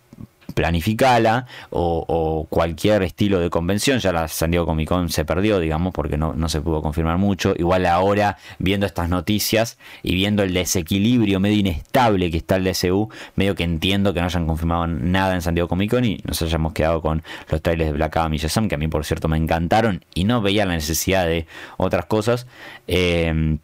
planificala 0.55 1.47
o, 1.71 2.47
cualquier 2.49 3.03
estilo 3.03 3.41
de 3.41 3.51
convención. 3.51 3.99
Ya 3.99 4.13
la 4.13 4.29
San 4.29 4.51
Diego 4.51 4.67
Comic 4.67 4.89
Con 4.89 5.11
se 5.11 5.25
perdió, 5.25 5.59
digamos, 5.59 5.93
porque 5.93 6.17
no, 6.17 6.35
no, 6.35 6.49
se 6.49 6.61
pudo 6.61 6.83
confirmar 6.83 7.19
mucho. 7.19 7.55
Igual 7.57 7.87
ahora, 7.87 8.39
viendo 8.59 8.87
estas 8.87 9.09
noticias 9.09 9.79
y 10.03 10.15
viendo 10.15 10.43
el 10.43 10.55
desequilibrio 10.55 11.41
medio 11.41 11.59
inestable 11.59 12.31
que 12.31 12.39
está 12.39 12.57
el 12.57 12.65
DSU, 12.65 13.09
medio 13.37 13.55
que 13.55 13.65
entiendo 13.65 14.15
que 14.15 14.21
no 14.21 14.27
hayan 14.27 14.47
confirmado 14.47 14.87
nada 14.87 15.35
en 15.35 15.43
San 15.43 15.55
Diego 15.55 15.69
Comic 15.69 15.91
Con 15.91 16.05
y 16.05 16.21
nos 16.25 16.41
hayamos 16.43 16.73
quedado 16.73 17.01
con 17.01 17.23
los 17.51 17.63
trailers 17.63 17.91
de 17.91 17.93
Black 17.95 18.17
Adam 18.17 18.35
y 18.35 18.39
Shazam, 18.39 18.69
que 18.69 18.75
a 18.75 18.79
mí, 18.79 18.89
por 18.89 19.05
cierto, 19.05 19.29
me 19.29 19.37
encantaron 19.37 20.05
y 20.15 20.25
no 20.25 20.43
veía 20.43 20.67
la 20.67 20.75
necesidad 20.75 21.27
de 21.27 21.47
otras 21.77 22.07
cosas. 22.07 22.47
Eh, 22.87 23.59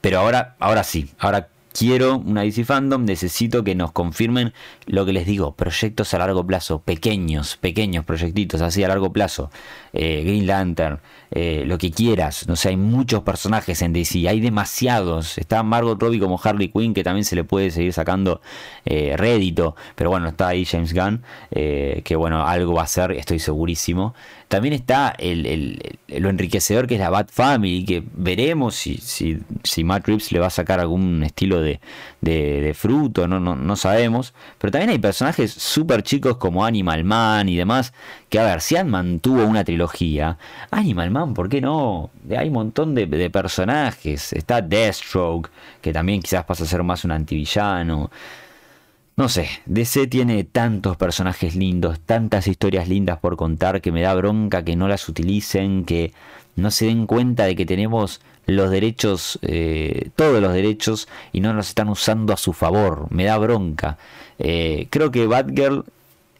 pero 0.00 0.18
ahora, 0.18 0.56
ahora 0.58 0.84
sí, 0.84 1.10
ahora 1.18 1.48
quiero 1.72 2.18
una 2.18 2.42
DC 2.42 2.64
Fandom, 2.64 3.04
necesito 3.04 3.64
que 3.64 3.74
nos 3.74 3.92
confirmen 3.92 4.52
lo 4.86 5.04
que 5.06 5.12
les 5.12 5.26
digo, 5.26 5.54
proyectos 5.54 6.14
a 6.14 6.18
largo 6.18 6.46
plazo, 6.46 6.80
pequeños, 6.80 7.56
pequeños 7.56 8.04
proyectitos 8.04 8.60
así 8.60 8.84
a 8.84 8.88
largo 8.88 9.12
plazo, 9.12 9.50
eh, 9.92 10.22
Green 10.24 10.46
Lantern, 10.46 11.00
eh, 11.30 11.64
lo 11.66 11.78
que 11.78 11.90
quieras, 11.90 12.46
no 12.46 12.56
sé, 12.56 12.70
hay 12.70 12.76
muchos 12.76 13.22
personajes 13.22 13.80
en 13.82 13.92
DC, 13.92 14.28
hay 14.28 14.40
demasiados, 14.40 15.38
está 15.38 15.62
Margot 15.62 16.00
Robbie 16.00 16.20
como 16.20 16.40
Harley 16.42 16.68
Quinn 16.68 16.94
que 16.94 17.04
también 17.04 17.24
se 17.24 17.36
le 17.36 17.44
puede 17.44 17.70
seguir 17.70 17.92
sacando 17.92 18.40
eh, 18.84 19.14
rédito, 19.16 19.74
pero 19.94 20.10
bueno, 20.10 20.28
está 20.28 20.48
ahí 20.48 20.64
James 20.64 20.92
Gunn, 20.92 21.22
que 21.50 22.16
bueno, 22.16 22.46
algo 22.46 22.74
va 22.74 22.82
a 22.82 22.86
ser, 22.86 23.12
estoy 23.12 23.38
segurísimo. 23.38 24.14
También 24.52 24.74
está 24.74 25.14
el, 25.18 25.80
lo 26.08 26.28
enriquecedor 26.28 26.86
que 26.86 26.96
es 26.96 27.00
la 27.00 27.08
Bat 27.08 27.30
Family, 27.30 27.86
que 27.86 28.04
veremos 28.12 28.74
si, 28.74 28.98
si, 28.98 29.38
si 29.64 29.82
Matt 29.82 30.06
Reeves 30.06 30.30
le 30.30 30.40
va 30.40 30.48
a 30.48 30.50
sacar 30.50 30.78
algún 30.78 31.22
estilo 31.22 31.62
de, 31.62 31.80
de, 32.20 32.74
fruto, 32.74 33.26
no, 33.26 33.40
no, 33.40 33.56
no, 33.56 33.76
sabemos. 33.76 34.34
Pero 34.58 34.70
también 34.70 34.90
hay 34.90 34.98
personajes 34.98 35.50
súper 35.54 36.02
chicos 36.02 36.36
como 36.36 36.66
Animal 36.66 37.02
Man 37.02 37.48
y 37.48 37.56
demás, 37.56 37.94
que 38.28 38.40
a 38.40 38.44
ver, 38.44 38.60
si 38.60 38.76
Ant-Man 38.76 39.20
tuvo 39.20 39.42
una 39.46 39.64
trilogía, 39.64 40.36
Animal 40.70 41.10
Man, 41.10 41.32
¿por 41.32 41.48
qué 41.48 41.62
no? 41.62 42.10
Hay 42.36 42.48
un 42.48 42.54
montón 42.54 42.94
de, 42.94 43.06
de 43.06 43.30
personajes. 43.30 44.34
Está 44.34 44.60
Deathstroke, 44.60 45.48
que 45.80 45.94
también 45.94 46.20
quizás 46.20 46.44
pasa 46.44 46.64
a 46.64 46.66
ser 46.66 46.82
más 46.82 47.06
un 47.06 47.12
antivillano. 47.12 48.10
No 49.14 49.28
sé, 49.28 49.48
DC 49.66 50.06
tiene 50.06 50.42
tantos 50.44 50.96
personajes 50.96 51.54
lindos, 51.54 52.00
tantas 52.00 52.46
historias 52.46 52.88
lindas 52.88 53.18
por 53.18 53.36
contar 53.36 53.82
que 53.82 53.92
me 53.92 54.00
da 54.00 54.14
bronca 54.14 54.64
que 54.64 54.74
no 54.74 54.88
las 54.88 55.06
utilicen, 55.06 55.84
que 55.84 56.14
no 56.56 56.70
se 56.70 56.86
den 56.86 57.06
cuenta 57.06 57.44
de 57.44 57.54
que 57.54 57.66
tenemos 57.66 58.22
los 58.46 58.70
derechos, 58.70 59.38
eh, 59.42 60.10
todos 60.16 60.40
los 60.40 60.54
derechos, 60.54 61.08
y 61.30 61.40
no 61.40 61.52
los 61.52 61.68
están 61.68 61.90
usando 61.90 62.32
a 62.32 62.38
su 62.38 62.54
favor. 62.54 63.06
Me 63.10 63.24
da 63.24 63.36
bronca. 63.36 63.98
Eh, 64.38 64.86
creo 64.88 65.10
que 65.10 65.26
Batgirl, 65.26 65.84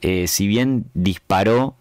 eh, 0.01 0.27
si 0.27 0.47
bien 0.47 0.87
disparó 0.95 1.77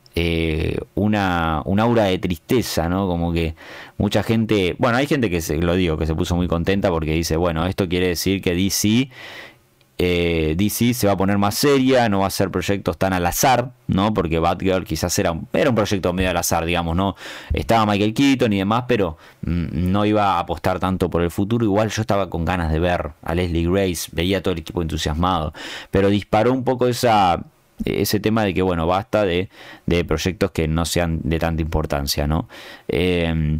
una, 0.93 1.62
una, 1.63 1.84
aura 1.84 2.04
de 2.04 2.19
tristeza, 2.19 2.89
¿no? 2.89 3.08
Como 3.08 3.32
que 3.32 3.56
mucha 3.97 4.23
gente, 4.23 4.75
bueno, 4.77 4.97
hay 4.97 5.08
gente 5.08 5.30
que 5.30 5.39
se, 5.39 5.56
lo 5.58 5.73
digo, 5.75 5.97
que 5.97 6.06
se 6.06 6.13
puso 6.13 6.36
muy 6.36 6.47
contenta 6.47 6.89
porque 6.89 7.13
dice, 7.13 7.38
bueno, 7.38 7.65
esto 7.65 7.88
quiere 7.88 8.10
decir 8.10 8.41
que 8.41 8.54
DC 8.54 9.10
eh, 10.04 10.56
DC 10.58 10.96
se 10.96 11.06
va 11.06 11.14
a 11.14 11.18
poner 11.18 11.38
más 11.38 11.54
seria, 11.54 12.10
no 12.10 12.20
va 12.20 12.24
a 12.24 12.28
hacer 12.30 12.50
proyectos 12.50 12.98
tan 12.98 13.14
al 13.14 13.24
azar, 13.24 13.74
¿no? 13.86 14.16
Porque 14.16 14.40
Batgirl 14.40 14.84
quizás 14.84 15.18
era, 15.20 15.40
era 15.54 15.70
un 15.70 15.76
proyecto 15.76 16.12
medio 16.12 16.32
al 16.32 16.38
azar, 16.38 16.66
digamos, 16.66 16.96
¿no? 16.96 17.16
Estaba 17.54 17.86
Michael 17.86 18.16
Keaton 18.16 18.52
y 18.52 18.58
demás, 18.58 18.86
pero 18.88 19.20
mm, 19.44 19.92
no 19.92 20.04
iba 20.06 20.38
a 20.38 20.40
apostar 20.40 20.80
tanto 20.80 21.12
por 21.12 21.22
el 21.22 21.30
futuro. 21.30 21.64
Igual 21.66 21.92
yo 21.92 22.02
estaba 22.02 22.32
con 22.32 22.46
ganas 22.46 22.72
de 22.72 22.80
ver 22.80 23.12
a 23.22 23.36
Leslie 23.36 23.70
Grace, 23.70 24.10
veía 24.12 24.42
todo 24.42 24.54
el 24.54 24.62
equipo 24.62 24.82
entusiasmado, 24.82 25.54
pero 25.92 26.10
disparó 26.10 26.52
un 26.52 26.64
poco 26.64 26.88
esa 26.88 27.44
ese 27.86 28.20
tema 28.20 28.44
de 28.44 28.54
que 28.56 28.62
bueno 28.62 28.86
basta 28.88 29.24
de, 29.24 29.50
de 29.88 30.06
proyectos 30.06 30.52
que 30.52 30.68
no 30.68 30.86
sean 30.86 31.20
de 31.24 31.40
tanta 31.40 31.64
importancia 31.64 32.28
no 32.28 32.48
eh, 32.88 33.60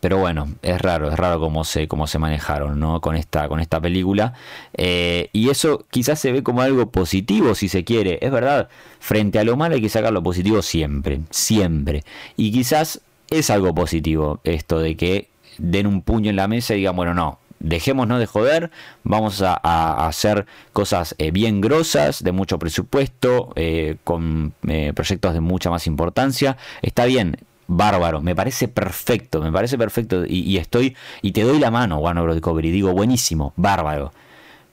pero 0.00 0.18
bueno, 0.18 0.48
es 0.62 0.80
raro, 0.80 1.10
es 1.10 1.18
raro 1.18 1.40
cómo 1.40 1.64
se, 1.64 1.86
cómo 1.86 2.06
se 2.06 2.18
manejaron 2.18 2.80
¿no? 2.80 3.00
con, 3.00 3.16
esta, 3.16 3.48
con 3.48 3.60
esta 3.60 3.80
película. 3.80 4.32
Eh, 4.74 5.28
y 5.32 5.50
eso 5.50 5.84
quizás 5.90 6.18
se 6.18 6.32
ve 6.32 6.42
como 6.42 6.62
algo 6.62 6.90
positivo, 6.90 7.54
si 7.54 7.68
se 7.68 7.84
quiere. 7.84 8.18
Es 8.22 8.30
verdad, 8.30 8.68
frente 8.98 9.38
a 9.38 9.44
lo 9.44 9.56
malo 9.56 9.74
hay 9.74 9.82
que 9.82 9.88
sacar 9.90 10.12
lo 10.12 10.22
positivo 10.22 10.62
siempre, 10.62 11.20
siempre. 11.30 12.02
Y 12.36 12.50
quizás 12.50 13.02
es 13.28 13.50
algo 13.50 13.74
positivo 13.74 14.40
esto 14.44 14.78
de 14.78 14.96
que 14.96 15.28
den 15.58 15.86
un 15.86 16.02
puño 16.02 16.30
en 16.30 16.36
la 16.36 16.48
mesa 16.48 16.74
y 16.74 16.78
digan, 16.78 16.96
bueno, 16.96 17.12
no, 17.12 17.38
dejémonos 17.58 18.18
de 18.18 18.26
joder, 18.26 18.70
vamos 19.04 19.42
a, 19.42 20.06
hacer 20.06 20.46
cosas 20.72 21.14
eh, 21.18 21.30
bien 21.30 21.60
grosas, 21.60 22.24
de 22.24 22.32
mucho 22.32 22.58
presupuesto, 22.58 23.52
eh, 23.56 23.96
con 24.04 24.54
proyectos 24.94 25.34
de 25.34 25.40
mucha 25.40 25.68
más 25.68 25.86
importancia. 25.86 26.56
Está 26.80 27.04
bien, 27.04 27.36
bárbaro, 27.70 28.20
me 28.20 28.34
parece 28.34 28.66
perfecto, 28.66 29.40
me 29.40 29.52
parece 29.52 29.78
perfecto 29.78 30.24
y, 30.26 30.56
estoy 30.56 30.96
y 31.22 31.30
te 31.30 31.42
doy 31.42 31.60
la 31.60 31.70
mano, 31.70 31.98
Warner 31.98 32.24
Bros. 32.24 32.34
Discovery, 32.34 32.72
digo, 32.72 32.92
buenísimo, 32.92 33.52
bárbaro, 33.56 34.12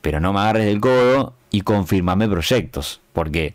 pero 0.02 0.20
no 0.20 0.34
me 0.34 0.40
agarres 0.40 0.66
del 0.66 0.82
codo 0.82 1.34
y 1.52 1.62
confirmame 1.62 2.28
proyectos, 2.28 3.00
porque 3.14 3.54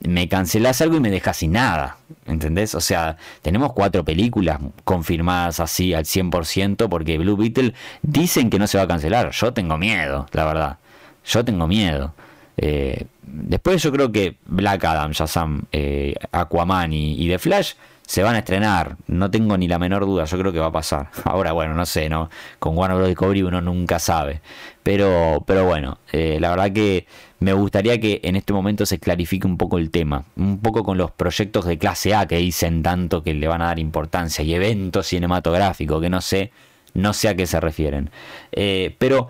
me 0.00 0.28
cancelás 0.28 0.82
algo 0.82 0.98
y 0.98 1.00
me 1.00 1.10
dejas 1.10 1.38
sin 1.38 1.52
nada, 1.52 1.96
¿entendés? 2.26 2.74
O 2.74 2.80
sea, 2.82 3.16
tenemos 3.40 3.72
cuatro 3.72 4.04
películas 4.04 4.58
confirmadas 4.84 5.60
así 5.60 5.94
al 5.94 6.04
100% 6.04 6.90
porque 6.90 7.16
Blue 7.16 7.38
Beetle 7.38 7.72
dicen 8.02 8.50
que 8.50 8.58
no 8.58 8.66
se 8.66 8.76
va 8.76 8.84
a 8.84 8.88
cancelar, 8.88 9.30
yo 9.30 9.54
tengo 9.54 9.78
miedo, 9.78 10.26
la 10.32 10.44
verdad, 10.44 10.78
yo 11.24 11.42
tengo 11.42 11.66
miedo. 11.66 12.12
Eh, 12.58 13.06
después 13.22 13.82
yo 13.82 13.92
creo 13.92 14.12
que 14.12 14.36
Black 14.44 14.84
Adam, 14.84 15.12
Shazam, 15.12 15.62
eh, 15.72 16.14
Aquaman 16.32 16.92
y 16.92 17.26
The 17.28 17.38
Flash 17.38 17.72
se 18.08 18.22
van 18.22 18.36
a 18.36 18.38
estrenar, 18.38 18.96
no 19.06 19.30
tengo 19.30 19.58
ni 19.58 19.68
la 19.68 19.78
menor 19.78 20.06
duda, 20.06 20.24
yo 20.24 20.38
creo 20.38 20.50
que 20.50 20.58
va 20.58 20.68
a 20.68 20.72
pasar. 20.72 21.10
Ahora, 21.24 21.52
bueno, 21.52 21.74
no 21.74 21.84
sé, 21.84 22.08
¿no? 22.08 22.30
Con 22.58 22.74
Warner 22.74 22.96
Bros. 22.96 23.08
Discovery 23.08 23.42
uno 23.42 23.60
nunca 23.60 23.98
sabe. 23.98 24.40
Pero, 24.82 25.44
pero 25.46 25.66
bueno, 25.66 25.98
eh, 26.10 26.38
la 26.40 26.48
verdad 26.48 26.72
que 26.72 27.06
me 27.40 27.52
gustaría 27.52 28.00
que 28.00 28.22
en 28.24 28.36
este 28.36 28.54
momento 28.54 28.86
se 28.86 28.98
clarifique 28.98 29.46
un 29.46 29.58
poco 29.58 29.76
el 29.76 29.90
tema, 29.90 30.24
un 30.36 30.58
poco 30.60 30.84
con 30.84 30.96
los 30.96 31.10
proyectos 31.10 31.66
de 31.66 31.76
clase 31.76 32.14
A 32.14 32.26
que 32.26 32.38
dicen 32.38 32.82
tanto 32.82 33.22
que 33.22 33.34
le 33.34 33.46
van 33.46 33.60
a 33.60 33.66
dar 33.66 33.78
importancia 33.78 34.42
y 34.42 34.54
eventos 34.54 35.06
cinematográficos, 35.08 36.00
que 36.00 36.08
no 36.08 36.22
sé, 36.22 36.50
no 36.94 37.12
sé 37.12 37.28
a 37.28 37.36
qué 37.36 37.46
se 37.46 37.60
refieren. 37.60 38.08
Eh, 38.52 38.96
pero 38.98 39.28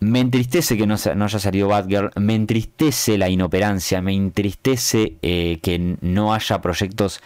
me 0.00 0.20
entristece 0.20 0.76
que 0.76 0.86
no, 0.86 0.96
no, 1.14 1.24
haya 1.24 1.38
salido 1.38 1.68
Batgirl, 1.68 2.10
me 2.16 2.34
entristece 2.34 3.16
la 3.16 3.30
inoperancia, 3.30 4.02
me 4.02 4.12
entristece 4.12 5.16
eh, 5.22 5.60
que 5.62 5.96
no 6.02 6.34
haya 6.34 6.60
proyectos 6.60 7.22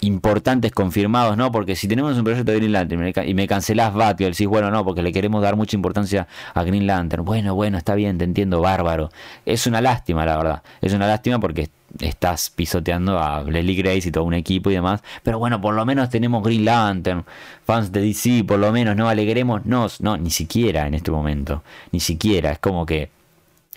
importantes 0.00 0.72
confirmados, 0.72 1.36
¿no? 1.36 1.50
Porque 1.52 1.76
si 1.76 1.88
tenemos 1.88 2.16
un 2.16 2.24
proyecto 2.24 2.52
de 2.52 2.58
Green 2.58 2.72
Lantern 2.72 3.12
y 3.26 3.34
me 3.34 3.46
cancelás 3.46 3.94
Batgirl, 3.94 4.32
decís, 4.32 4.46
bueno, 4.46 4.70
no, 4.70 4.84
porque 4.84 5.02
le 5.02 5.12
queremos 5.12 5.42
dar 5.42 5.56
mucha 5.56 5.76
importancia 5.76 6.26
a 6.52 6.62
Green 6.64 6.86
Lantern. 6.86 7.24
Bueno, 7.24 7.54
bueno, 7.54 7.78
está 7.78 7.94
bien, 7.94 8.18
te 8.18 8.24
entiendo, 8.24 8.60
bárbaro. 8.60 9.10
Es 9.46 9.66
una 9.66 9.80
lástima, 9.80 10.26
la 10.26 10.36
verdad. 10.36 10.62
Es 10.80 10.92
una 10.92 11.06
lástima 11.06 11.38
porque 11.40 11.70
estás 12.00 12.50
pisoteando 12.50 13.18
a 13.18 13.42
Leslie 13.44 13.76
Grace 13.76 14.08
y 14.08 14.10
todo 14.10 14.24
un 14.24 14.34
equipo 14.34 14.70
y 14.70 14.74
demás. 14.74 15.02
Pero 15.22 15.38
bueno, 15.38 15.60
por 15.60 15.74
lo 15.74 15.84
menos 15.84 16.10
tenemos 16.10 16.42
Green 16.42 16.64
Lantern, 16.64 17.24
fans 17.64 17.92
de 17.92 18.00
DC, 18.00 18.44
por 18.44 18.58
lo 18.58 18.72
menos, 18.72 18.96
no 18.96 19.08
alegrémonos. 19.08 20.00
No, 20.00 20.16
ni 20.16 20.30
siquiera 20.30 20.86
en 20.86 20.94
este 20.94 21.10
momento. 21.10 21.62
Ni 21.92 22.00
siquiera. 22.00 22.52
Es 22.52 22.58
como 22.58 22.86
que 22.86 23.10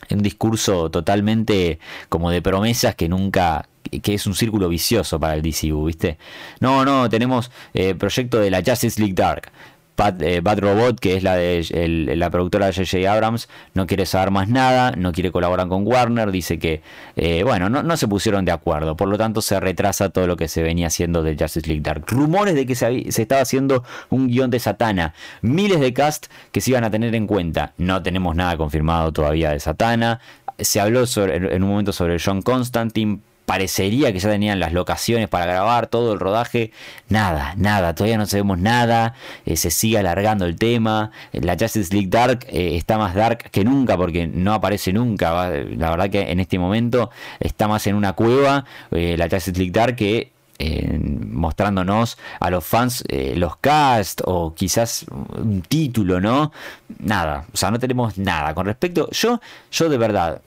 un 0.09 0.21
discurso 0.21 0.89
totalmente 0.89 1.79
como 2.09 2.31
de 2.31 2.41
promesas 2.41 2.95
que 2.95 3.09
nunca 3.09 3.67
que 3.89 4.13
es 4.13 4.27
un 4.27 4.35
círculo 4.35 4.69
vicioso 4.69 5.19
para 5.19 5.35
el 5.35 5.41
DCU, 5.41 5.85
¿viste? 5.85 6.17
No, 6.59 6.85
no, 6.85 7.09
tenemos 7.09 7.51
eh, 7.73 7.95
proyecto 7.95 8.39
de 8.39 8.51
la 8.51 8.63
Justice 8.65 8.99
League 8.99 9.15
Dark. 9.15 9.51
Eh, 10.19 10.41
Bad, 10.43 10.59
Robot, 10.59 10.99
que 10.99 11.15
es 11.15 11.23
la 11.23 11.35
de 11.35 12.13
la 12.15 12.29
productora 12.29 12.67
de 12.67 12.73
J.J. 12.73 13.11
Abrams, 13.11 13.49
no 13.73 13.87
quiere 13.87 14.05
saber 14.05 14.29
más 14.29 14.47
nada, 14.47 14.91
no 14.91 15.11
quiere 15.11 15.31
colaborar 15.31 15.67
con 15.67 15.87
Warner, 15.87 16.29
dice 16.29 16.59
que, 16.59 16.83
eh, 17.15 17.41
bueno, 17.41 17.67
no, 17.67 17.97
se 17.97 18.07
pusieron 18.07 18.45
de 18.45 18.51
acuerdo, 18.51 18.95
por 18.95 19.07
lo 19.07 19.17
tanto 19.17 19.41
se 19.41 19.59
retrasa 19.59 20.09
todo 20.09 20.27
lo 20.27 20.37
que 20.37 20.47
se 20.47 20.61
venía 20.61 20.87
haciendo 20.87 21.23
de 21.23 21.35
Justice 21.35 21.67
League 21.67 21.81
Dark. 21.81 22.03
Rumores 22.07 22.53
de 22.53 22.67
que 22.67 22.75
se, 22.75 23.07
estaba 23.07 23.41
haciendo 23.41 23.83
un 24.11 24.27
guion 24.27 24.51
de 24.51 24.59
Satana, 24.59 25.15
miles 25.41 25.79
de 25.79 25.91
cast 25.93 26.27
que 26.51 26.61
se 26.61 26.71
iban 26.71 26.83
a 26.83 26.91
tener 26.91 27.15
en 27.15 27.25
cuenta, 27.25 27.73
no 27.77 28.03
tenemos 28.03 28.35
nada 28.35 28.55
confirmado 28.55 29.11
todavía 29.11 29.49
de 29.49 29.59
Satana, 29.59 30.19
se 30.59 30.79
habló 30.79 31.05
en 31.15 31.63
un 31.63 31.69
momento 31.69 31.91
sobre 31.91 32.17
John 32.23 32.43
Constantine, 32.43 33.19
parecería 33.47 34.11
que 34.11 34.19
ya 34.19 34.29
tenían 34.29 34.59
las 34.59 34.73
locaciones 34.73 35.29
para 35.29 35.45
grabar 35.45 35.87
todo 35.87 36.11
el 36.11 36.19
rodaje. 36.19 36.71
Nada, 37.07 37.53
nada, 37.55 37.95
todavía 37.95 38.17
no 38.17 38.25
sabemos 38.25 38.59
nada. 38.59 39.13
Eh, 39.45 39.55
se 39.55 39.71
sigue 39.71 39.97
alargando 39.97 40.45
el 40.45 40.57
tema. 40.57 41.11
La 41.31 41.55
Justice 41.57 41.93
League 41.93 42.09
Dark 42.09 42.45
eh, 42.49 42.75
está 42.75 42.97
más 42.97 43.15
dark 43.15 43.49
que 43.49 43.63
nunca 43.63 43.95
porque 43.95 44.27
no 44.27 44.53
aparece 44.53 44.91
nunca. 44.91 45.49
La 45.49 45.89
verdad 45.91 46.09
que 46.09 46.29
en 46.29 46.41
este 46.41 46.59
momento 46.59 47.09
está 47.39 47.69
más 47.69 47.87
en 47.87 47.95
una 47.95 48.11
cueva. 48.11 48.65
Eh, 48.91 49.15
la 49.17 49.29
Justice 49.29 49.57
League 49.57 49.71
Dark 49.71 49.95
que 49.95 50.33
mostrándonos 51.31 52.17
a 52.39 52.49
los 52.49 52.65
fans 52.65 53.03
los 53.35 53.57
cast 53.57 54.21
o 54.25 54.55
quizás 54.55 55.05
un 55.37 55.61
título, 55.61 56.19
¿no? 56.19 56.51
Nada, 56.99 57.45
o 57.53 57.55
sea, 57.55 57.69
no 57.69 57.79
tenemos 57.79 58.17
nada 58.17 58.55
con 58.55 58.65
respecto. 58.65 59.07
Yo, 59.11 59.39
yo 59.71 59.87
de 59.87 59.97
verdad, 59.99 60.41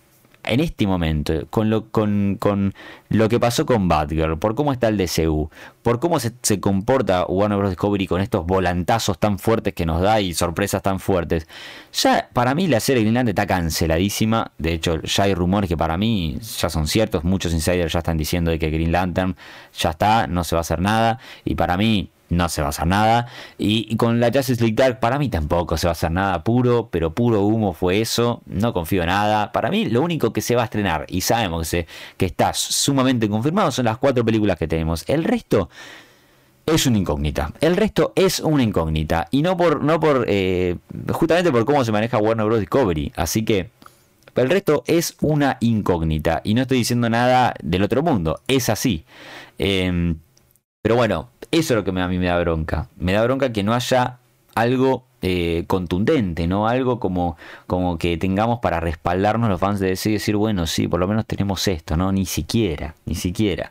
en 0.44 0.60
este 0.60 0.86
momento, 0.86 1.46
con 1.50 1.70
lo, 1.70 1.90
con, 1.90 2.36
con 2.38 2.74
lo 3.08 3.28
que 3.28 3.38
pasó 3.38 3.66
con 3.66 3.88
Batgirl, 3.88 4.38
por 4.38 4.54
cómo 4.54 4.72
está 4.72 4.88
el 4.88 4.96
DCU, 4.96 5.50
por 5.82 6.00
cómo 6.00 6.18
se, 6.20 6.60
comporta 6.60 7.24
Warner 7.26 7.58
Bros. 7.58 7.70
Discovery 7.70 8.06
con 8.06 8.20
estos 8.20 8.46
volantazos 8.46 9.18
tan 9.18 9.38
fuertes 9.38 9.74
que 9.74 9.86
nos 9.86 10.00
da 10.00 10.20
y 10.20 10.34
sorpresas 10.34 10.82
tan 10.82 11.00
fuertes, 11.00 11.46
ya 11.92 12.28
para 12.32 12.54
mí 12.54 12.66
la 12.66 12.80
serie 12.80 13.04
Green 13.04 13.28
está 13.28 13.46
canceladísima. 13.46 14.52
De 14.58 14.72
hecho, 14.72 15.00
ya 15.02 15.24
hay 15.24 15.34
rumores 15.34 15.68
que 15.68 15.76
para 15.76 15.96
mí 15.96 16.38
ya 16.40 16.68
son 16.68 16.86
ciertos. 16.86 17.24
Muchos 17.24 17.52
insiders 17.52 17.92
ya 17.92 17.98
están 17.98 18.16
diciendo 18.16 18.50
de 18.50 18.58
que 18.58 18.70
Green 18.70 18.92
Lantern 18.92 19.36
ya 19.76 19.90
está, 19.90 20.26
no 20.26 20.44
se 20.44 20.54
va 20.54 20.60
a 20.60 20.62
hacer 20.62 20.80
nada. 20.80 21.18
Y 21.44 21.54
para 21.54 21.76
mí 21.76 22.10
no 22.30 22.48
se 22.48 22.62
va 22.62 22.68
a 22.68 22.70
hacer 22.70 22.86
nada. 22.86 23.26
Y, 23.58 23.96
con 23.96 24.20
la 24.20 24.30
Justice 24.32 24.60
League 24.62 24.74
Dark, 24.74 25.00
para 25.00 25.18
mí 25.18 25.28
tampoco 25.28 25.76
se 25.76 25.86
va 25.86 25.90
a 25.90 25.92
hacer 25.92 26.10
nada 26.10 26.42
puro, 26.42 26.88
pero 26.90 27.14
puro 27.14 27.42
humo 27.42 27.72
fue 27.74 28.00
eso. 28.00 28.42
No 28.46 28.72
confío 28.72 29.02
en 29.02 29.08
nada. 29.08 29.52
Para 29.52 29.70
mí, 29.70 29.86
lo 29.86 30.02
único 30.02 30.32
que 30.32 30.40
se 30.40 30.56
va 30.56 30.62
a 30.62 30.64
estrenar, 30.64 31.06
y 31.08 31.20
sabemos 31.20 31.70
que, 31.70 31.86
que 32.16 32.26
está 32.26 32.54
sumamente 32.54 33.28
confirmado, 33.28 33.70
son 33.70 33.84
las 33.84 33.98
cuatro 33.98 34.24
películas 34.24 34.56
que 34.56 34.68
tenemos. 34.68 35.04
El 35.08 35.24
resto 35.24 35.68
es 36.66 36.86
una 36.86 36.98
incógnita. 36.98 37.52
El 37.60 37.76
resto 37.76 38.12
es 38.14 38.40
una 38.40 38.62
incógnita. 38.62 39.28
Y 39.30 39.42
no 39.42 39.56
por, 39.56 39.82
no 39.82 39.98
por, 40.00 40.24
eh, 40.28 40.76
justamente 41.12 41.50
por 41.50 41.64
cómo 41.64 41.84
se 41.84 41.92
maneja 41.92 42.18
Warner 42.18 42.46
Bros. 42.46 42.60
Discovery. 42.60 43.12
Así 43.16 43.44
que 43.44 43.70
el 44.36 44.48
resto 44.48 44.84
es 44.86 45.16
una 45.20 45.56
incógnita. 45.60 46.40
Y 46.44 46.54
no 46.54 46.62
estoy 46.62 46.78
diciendo 46.78 47.10
nada 47.10 47.54
del 47.62 47.82
otro 47.82 48.02
mundo. 48.02 48.40
Es 48.46 48.68
así. 48.68 49.04
Em, 49.58 50.16
pero 50.82 50.96
bueno, 50.96 51.28
eso 51.50 51.74
es 51.74 51.76
lo 51.76 51.84
que 51.84 51.98
a 52.00 52.08
mí 52.08 52.18
me 52.18 52.26
da 52.26 52.38
bronca. 52.38 52.88
Me 52.98 53.12
da 53.12 53.22
bronca 53.24 53.52
que 53.52 53.62
no 53.62 53.74
haya 53.74 54.18
algo 54.54 55.04
eh, 55.22 55.64
contundente, 55.66 56.46
¿no? 56.46 56.66
Algo 56.66 56.98
como, 56.98 57.36
como 57.66 57.98
que 57.98 58.16
tengamos 58.16 58.60
para 58.60 58.80
respaldarnos 58.80 59.48
los 59.50 59.60
fans 59.60 59.80
de 59.80 59.88
y 59.88 60.12
decir, 60.12 60.36
bueno, 60.36 60.66
sí, 60.66 60.88
por 60.88 61.00
lo 61.00 61.08
menos 61.08 61.26
tenemos 61.26 61.66
esto, 61.68 61.96
¿no? 61.96 62.12
Ni 62.12 62.26
siquiera, 62.26 62.94
ni 63.04 63.14
siquiera. 63.14 63.70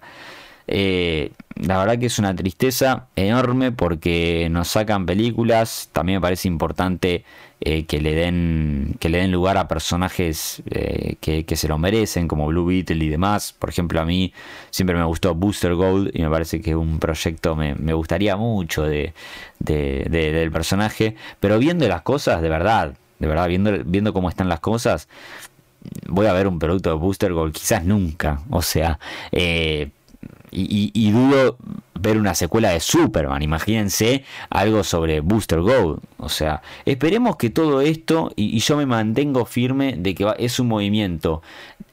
Eh, 0.67 1.31
la 1.55 1.79
verdad 1.79 1.97
que 1.97 2.05
es 2.05 2.19
una 2.19 2.35
tristeza 2.35 3.07
enorme 3.15 3.71
porque 3.71 4.47
nos 4.51 4.67
sacan 4.67 5.05
películas. 5.05 5.89
También 5.91 6.17
me 6.17 6.21
parece 6.21 6.47
importante 6.47 7.25
eh, 7.61 7.85
que 7.85 7.99
le 7.99 8.15
den 8.15 8.95
que 8.99 9.09
le 9.09 9.17
den 9.17 9.31
lugar 9.31 9.57
a 9.57 9.67
personajes 9.67 10.63
eh, 10.69 11.15
que, 11.19 11.55
se 11.57 11.67
lo 11.67 11.77
merecen, 11.77 12.27
como 12.27 12.47
Blue 12.47 12.65
Beetle 12.65 13.03
y 13.03 13.09
demás. 13.09 13.53
Por 13.53 13.69
ejemplo, 13.69 13.99
a 13.99 14.05
mí 14.05 14.33
siempre 14.69 14.95
me 14.95 15.03
gustó 15.03 15.35
Booster 15.35 15.75
Gold 15.75 16.11
y 16.13 16.21
me 16.21 16.29
parece 16.29 16.61
que 16.61 16.75
un 16.75 16.99
proyecto 16.99 17.55
me, 17.55 17.93
gustaría 17.93 18.37
mucho 18.37 18.83
de, 18.83 19.13
del 19.59 20.51
personaje. 20.51 21.15
Pero 21.39 21.59
viendo 21.59 21.87
las 21.87 22.01
cosas, 22.01 22.41
de 22.41 22.49
verdad, 22.49 22.93
de 23.19 23.27
verdad, 23.27 23.47
viendo, 23.49 23.71
viendo 23.85 24.13
cómo 24.13 24.29
están 24.29 24.47
las 24.47 24.61
cosas, 24.61 25.09
voy 26.07 26.27
a 26.27 26.33
ver 26.33 26.47
un 26.47 26.59
producto 26.59 26.89
de 26.89 26.95
Booster 26.95 27.33
Gold, 27.33 27.53
quizás 27.53 27.83
nunca. 27.83 28.41
O 28.49 28.61
sea, 28.61 28.99
eh, 29.31 29.89
y, 30.51 31.11
dudo 31.11 31.57
ver 31.95 32.17
una 32.17 32.33
secuela 32.35 32.69
de 32.71 32.79
Superman. 32.79 33.41
Imagínense 33.41 34.23
algo 34.49 34.83
sobre 34.83 35.19
Booster 35.21 35.61
Gold. 35.61 35.99
O 36.17 36.29
sea, 36.29 36.61
esperemos 36.85 37.35
que 37.35 37.49
todo 37.49 37.81
esto, 37.81 38.31
y, 38.35 38.59
yo 38.59 38.77
me 38.77 38.85
mantengo 38.85 39.45
firme 39.45 39.95
de 39.97 40.15
que 40.15 40.33
es 40.37 40.59
un 40.59 40.67
movimiento 40.67 41.41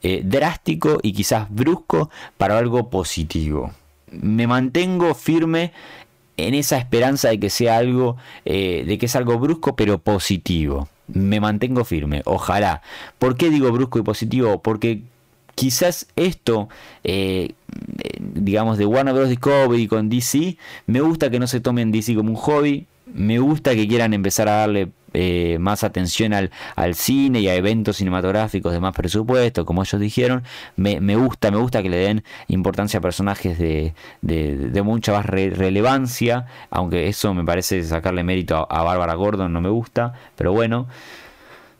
eh, 0.02 0.22
drástico 0.24 0.98
y 1.02 1.12
quizás 1.12 1.46
brusco 1.50 2.10
para 2.36 2.58
algo 2.58 2.90
positivo. 2.90 3.72
Me 4.10 4.46
mantengo 4.46 5.14
firme 5.14 5.72
en 6.36 6.54
esa 6.54 6.78
esperanza 6.78 7.28
de 7.28 7.40
que 7.40 7.50
sea 7.50 7.78
algo, 7.78 8.16
eh, 8.44 8.84
de 8.86 8.98
que 8.98 9.06
es 9.06 9.16
algo 9.16 9.38
brusco 9.38 9.76
pero 9.76 9.98
positivo. 9.98 10.88
Me 11.08 11.40
mantengo 11.40 11.84
firme, 11.84 12.22
ojalá. 12.24 12.82
¿Por 13.18 13.36
qué 13.36 13.50
digo 13.50 13.70
brusco 13.70 13.98
y 13.98 14.02
positivo? 14.02 14.60
Porque 14.60 15.02
quizás 15.56 16.06
esto, 16.14 16.68
eh, 17.02 17.54
digamos, 18.20 18.78
de 18.78 18.86
Warner 18.86 19.14
Bros. 19.14 19.28
Discovery 19.28 19.88
con 19.88 20.08
DC, 20.08 20.56
me 20.86 21.00
gusta 21.00 21.30
que 21.30 21.40
no 21.40 21.48
se 21.48 21.60
tomen 21.60 21.90
DC 21.90 22.14
como 22.14 22.30
un 22.30 22.36
hobby, 22.36 22.86
me 23.06 23.40
gusta 23.40 23.74
que 23.74 23.88
quieran 23.88 24.14
empezar 24.14 24.48
a 24.48 24.58
darle 24.58 24.90
eh, 25.14 25.56
más 25.58 25.82
atención 25.82 26.34
al, 26.34 26.50
cine 26.94 27.40
y 27.40 27.48
a 27.48 27.54
eventos 27.54 27.96
cinematográficos 27.96 28.72
de 28.72 28.80
más 28.80 28.94
presupuesto, 28.94 29.64
como 29.64 29.82
ellos 29.82 29.98
dijeron. 29.98 30.42
Me, 30.76 31.16
gusta, 31.16 31.50
me 31.50 31.56
gusta 31.56 31.82
que 31.82 31.88
le 31.88 31.96
den 31.96 32.24
importancia 32.48 32.98
a 32.98 33.00
personajes 33.00 33.58
de, 33.58 33.94
mucha 34.84 35.12
más 35.12 35.24
relevancia, 35.24 36.46
aunque 36.68 37.08
eso 37.08 37.32
me 37.32 37.44
parece 37.44 37.82
sacarle 37.82 38.24
mérito 38.24 38.56
a, 38.56 38.80
a 38.80 38.82
Bárbara 38.82 39.14
Gordon, 39.14 39.52
no 39.52 39.62
me 39.62 39.70
gusta, 39.70 40.12
pero 40.36 40.52
bueno. 40.52 40.86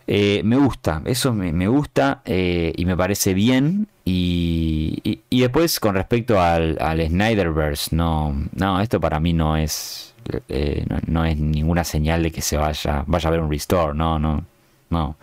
Eh, 0.09 0.43
me 0.45 0.57
gusta, 0.57 1.03
eso 1.05 1.33
me, 1.33 1.67
gusta 1.67 2.23
eh, 2.25 2.73
y 2.77 2.85
me 2.85 2.97
parece 2.97 3.35
bien. 3.35 3.89
Y, 4.05 5.21
y, 5.31 5.41
después 5.41 5.81
con 5.81 5.97
respecto 5.97 6.41
al, 6.41 6.79
al, 6.81 7.05
Snyderverse, 7.09 7.95
no, 7.97 8.35
no, 8.55 8.81
esto 8.81 9.01
para 9.01 9.19
mí 9.19 9.33
no 9.33 9.57
es, 9.57 10.15
eh, 10.49 10.87
no, 11.07 11.25
es 11.25 11.37
ninguna 11.39 11.83
señal 11.83 12.23
de 12.23 12.31
que 12.31 12.41
se 12.41 12.57
vaya, 12.57 13.03
vaya 13.07 13.27
a 13.27 13.31
haber 13.31 13.41
un 13.41 13.51
restore, 13.51 13.95
no, 13.95 14.19
no, 14.21 14.45
no. 14.91 15.17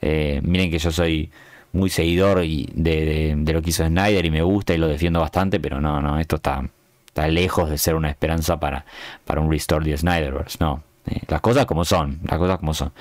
miren 0.00 0.70
que 0.70 0.78
yo 0.78 0.90
soy 0.90 1.30
muy 1.72 1.90
seguidor 1.90 2.42
y 2.44 2.68
de, 2.74 3.36
de, 3.36 3.52
lo 3.52 3.60
que 3.62 3.70
hizo 3.70 3.86
Snyder 3.86 4.24
y 4.24 4.30
me 4.30 4.42
gusta 4.42 4.74
y 4.74 4.78
lo 4.78 4.88
defiendo 4.88 5.20
bastante, 5.20 5.60
pero 5.60 5.80
no, 5.80 6.00
no, 6.00 6.18
esto 6.18 6.36
está, 6.36 6.64
está 7.06 7.28
lejos 7.28 7.68
de 7.68 7.76
ser 7.76 7.94
una 7.94 8.08
esperanza 8.08 8.58
para, 8.58 8.86
para 9.26 9.42
un 9.42 9.50
restore 9.50 9.84
de 9.90 9.98
Snyderverse, 9.98 10.56
no. 10.60 10.82
Eh, 11.06 11.20
las 11.28 11.40
cosas 11.40 11.66
como 11.66 11.84
son, 11.84 12.20
las 12.24 12.38
cosas 12.38 12.58
como 12.58 12.74
son. 12.74 12.92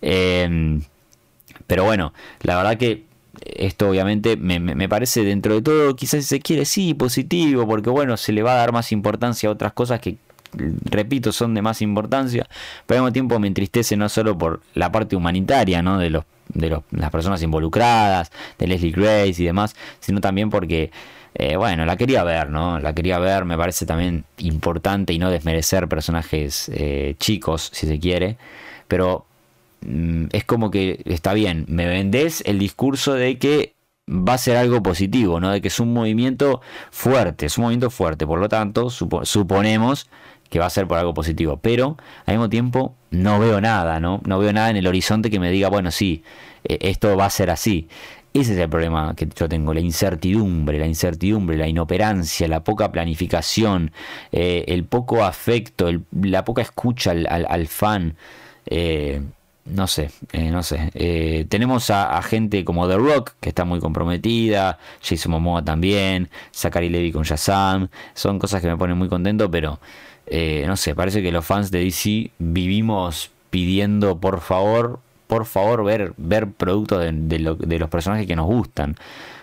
Em, 0.00 0.82
pero 1.66 1.84
bueno, 1.84 2.12
la 2.42 2.56
verdad 2.56 2.76
que 2.76 3.04
esto 3.44 3.88
obviamente 3.90 4.36
me, 4.36 4.88
parece 4.88 5.24
dentro 5.24 5.54
de 5.54 5.62
todo, 5.62 5.96
quizás 5.96 6.22
si 6.22 6.28
se 6.28 6.40
quiere, 6.40 6.64
sí, 6.64 6.94
positivo, 6.94 7.66
porque 7.66 7.90
bueno, 7.90 8.16
se 8.16 8.32
le 8.32 8.42
va 8.42 8.52
a 8.52 8.56
dar 8.56 8.72
más 8.72 8.92
importancia 8.92 9.48
a 9.48 9.52
otras 9.52 9.72
cosas 9.72 10.00
que, 10.00 10.16
repito, 10.84 11.32
son 11.32 11.54
de 11.54 11.62
más 11.62 11.82
importancia, 11.82 12.46
pero 12.86 12.98
al 12.98 13.04
mismo 13.04 13.12
tiempo 13.12 13.38
me 13.38 13.48
entristece 13.48 13.96
no 13.96 14.08
solo 14.08 14.36
por 14.38 14.60
la 14.74 14.92
parte 14.92 15.16
humanitaria, 15.16 15.82
¿no? 15.82 15.98
De, 15.98 16.10
los, 16.10 16.24
de 16.48 16.80
las 16.90 17.10
personas 17.10 17.42
involucradas, 17.42 18.30
de 18.58 18.66
Leslie 18.66 18.92
Grace 18.92 19.42
y 19.42 19.46
demás, 19.46 19.74
sino 20.00 20.20
también 20.20 20.50
porque 20.50 20.90
eh, 21.34 21.56
bueno, 21.56 21.84
la 21.84 21.96
quería 21.96 22.22
ver, 22.22 22.50
¿no? 22.50 22.78
La 22.78 22.94
quería 22.94 23.18
ver, 23.18 23.44
me 23.44 23.56
parece 23.56 23.86
también 23.86 24.24
importante 24.38 25.12
y 25.12 25.18
no 25.18 25.30
desmerecer 25.30 25.88
personajes 25.88 26.70
eh, 26.72 27.16
chicos, 27.18 27.70
si 27.72 27.86
se 27.86 27.98
quiere, 27.98 28.38
pero 28.86 29.26
mm, 29.82 30.26
es 30.32 30.44
como 30.44 30.70
que 30.70 31.02
está 31.06 31.34
bien, 31.34 31.64
me 31.68 31.86
vendés 31.86 32.42
el 32.46 32.58
discurso 32.58 33.14
de 33.14 33.38
que 33.38 33.74
va 34.08 34.34
a 34.34 34.38
ser 34.38 34.56
algo 34.56 34.82
positivo, 34.82 35.40
¿no? 35.40 35.50
De 35.50 35.60
que 35.60 35.68
es 35.68 35.80
un 35.80 35.92
movimiento 35.92 36.60
fuerte, 36.90 37.46
es 37.46 37.58
un 37.58 37.64
movimiento 37.64 37.90
fuerte, 37.90 38.26
por 38.26 38.38
lo 38.38 38.48
tanto, 38.48 38.90
suponemos 38.90 40.08
que 40.50 40.58
va 40.60 40.66
a 40.66 40.70
ser 40.70 40.86
por 40.86 40.98
algo 40.98 41.14
positivo, 41.14 41.56
pero 41.56 41.96
al 42.26 42.34
mismo 42.34 42.48
tiempo 42.48 42.94
no 43.10 43.40
veo 43.40 43.60
nada, 43.60 43.98
¿no? 43.98 44.20
No 44.24 44.38
veo 44.38 44.52
nada 44.52 44.70
en 44.70 44.76
el 44.76 44.86
horizonte 44.86 45.30
que 45.30 45.40
me 45.40 45.50
diga, 45.50 45.68
bueno, 45.68 45.90
sí, 45.90 46.22
eh, 46.64 46.78
esto 46.82 47.16
va 47.16 47.26
a 47.26 47.30
ser 47.30 47.50
así. 47.50 47.88
Ese 48.34 48.54
es 48.54 48.58
el 48.58 48.68
problema 48.68 49.14
que 49.14 49.28
yo 49.32 49.48
tengo, 49.48 49.72
la 49.72 49.78
incertidumbre, 49.78 50.76
la 50.76 50.88
incertidumbre, 50.88 51.56
la 51.56 51.68
inoperancia, 51.68 52.48
la 52.48 52.64
poca 52.64 52.90
planificación, 52.90 53.92
eh, 54.32 54.64
el 54.66 54.84
poco 54.84 55.24
afecto, 55.24 55.88
la 56.20 56.44
poca 56.44 56.62
escucha 56.62 57.12
al, 57.12 57.66
fan. 57.68 58.16
Eh, 58.66 59.22
no 59.66 59.86
sé, 59.86 60.10
eh, 60.32 60.50
no 60.50 60.64
sé. 60.64 61.46
tenemos 61.48 61.90
a, 61.90 62.20
gente 62.22 62.64
como 62.64 62.88
The 62.88 62.96
Rock, 62.96 63.34
que 63.40 63.50
está 63.50 63.64
muy 63.64 63.78
comprometida, 63.78 64.80
Jason 65.00 65.30
Momoa 65.30 65.64
también, 65.64 66.28
Zachary 66.52 66.88
Levy 66.88 67.12
con 67.12 67.22
Shazam, 67.22 67.88
son 68.14 68.40
cosas 68.40 68.60
que 68.60 68.66
me 68.66 68.76
ponen 68.76 68.98
muy 68.98 69.08
contento, 69.08 69.48
pero 69.48 69.78
no 70.66 70.76
sé, 70.76 70.96
parece 70.96 71.22
que 71.22 71.30
los 71.30 71.46
fans 71.46 71.70
de 71.70 71.84
DC 71.84 72.32
vivimos 72.38 73.30
pidiendo 73.50 74.18
por 74.18 74.40
favor 74.40 74.98
por 75.26 75.46
favor 75.46 75.84
ver, 75.84 76.12
ver 76.16 76.48
productos 76.48 77.00
de, 77.00 77.38
los 77.78 77.88
personajes 77.88 78.26
que 78.26 78.36
nos 78.36 78.46
gustan. 78.46 78.96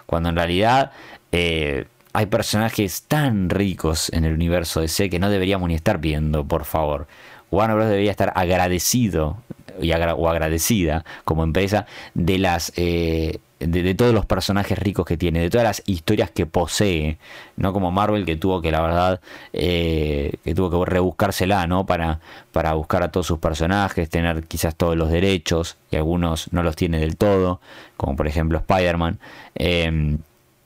Cuando 0.05 0.29
en 0.29 0.35
realidad 0.35 0.91
eh, 1.31 1.85
hay 2.13 2.25
personajes 2.25 3.03
tan 3.03 3.49
ricos 3.49 4.11
en 4.13 4.25
el 4.25 4.33
universo 4.33 4.81
de 4.81 4.87
C 4.87 5.09
que 5.09 5.19
no 5.19 5.29
deberíamos 5.29 5.69
ni 5.69 5.75
estar 5.75 5.99
viendo, 5.99 6.43
por 6.45 6.65
favor. 6.65 7.07
Warner 7.51 7.75
Bros. 7.75 7.89
debería 7.89 8.11
estar 8.11 8.31
agradecido 8.35 9.37
y 9.81 9.91
o 9.91 10.29
agradecida 10.29 11.05
como 11.25 11.43
empresa 11.43 11.85
de 12.13 12.37
las 12.37 12.71
eh, 12.75 13.39
de, 13.67 13.95
todos 13.95 14.13
los 14.13 14.25
personajes 14.25 14.77
ricos 14.77 15.05
que 15.05 15.17
tiene, 15.17 15.39
de 15.39 15.49
todas 15.49 15.65
las 15.65 15.83
historias 15.85 16.31
que 16.31 16.45
posee, 16.45 17.17
no 17.57 17.73
como 17.73 17.91
Marvel 17.91 18.25
que 18.25 18.35
tuvo 18.35 18.61
que 18.61 18.71
la 18.71 18.81
verdad 18.81 19.21
eh, 19.53 20.33
que 20.43 20.53
tuvo 20.53 20.69
que 20.69 20.89
rebuscársela, 20.89 21.67
¿no? 21.67 21.85
Para, 21.85 22.19
para 22.51 22.73
buscar 22.73 23.03
a 23.03 23.11
todos 23.11 23.27
sus 23.27 23.39
personajes, 23.39 24.09
tener 24.09 24.43
quizás 24.43 24.75
todos 24.75 24.95
los 24.95 25.09
derechos 25.09 25.77
y 25.89 25.95
algunos 25.95 26.51
no 26.51 26.63
los 26.63 26.75
tiene 26.75 26.99
del 26.99 27.17
todo, 27.17 27.61
como 27.97 28.15
por 28.15 28.27
ejemplo 28.27 28.57
Spider-Man. 28.59 29.19
Eh, 29.55 30.17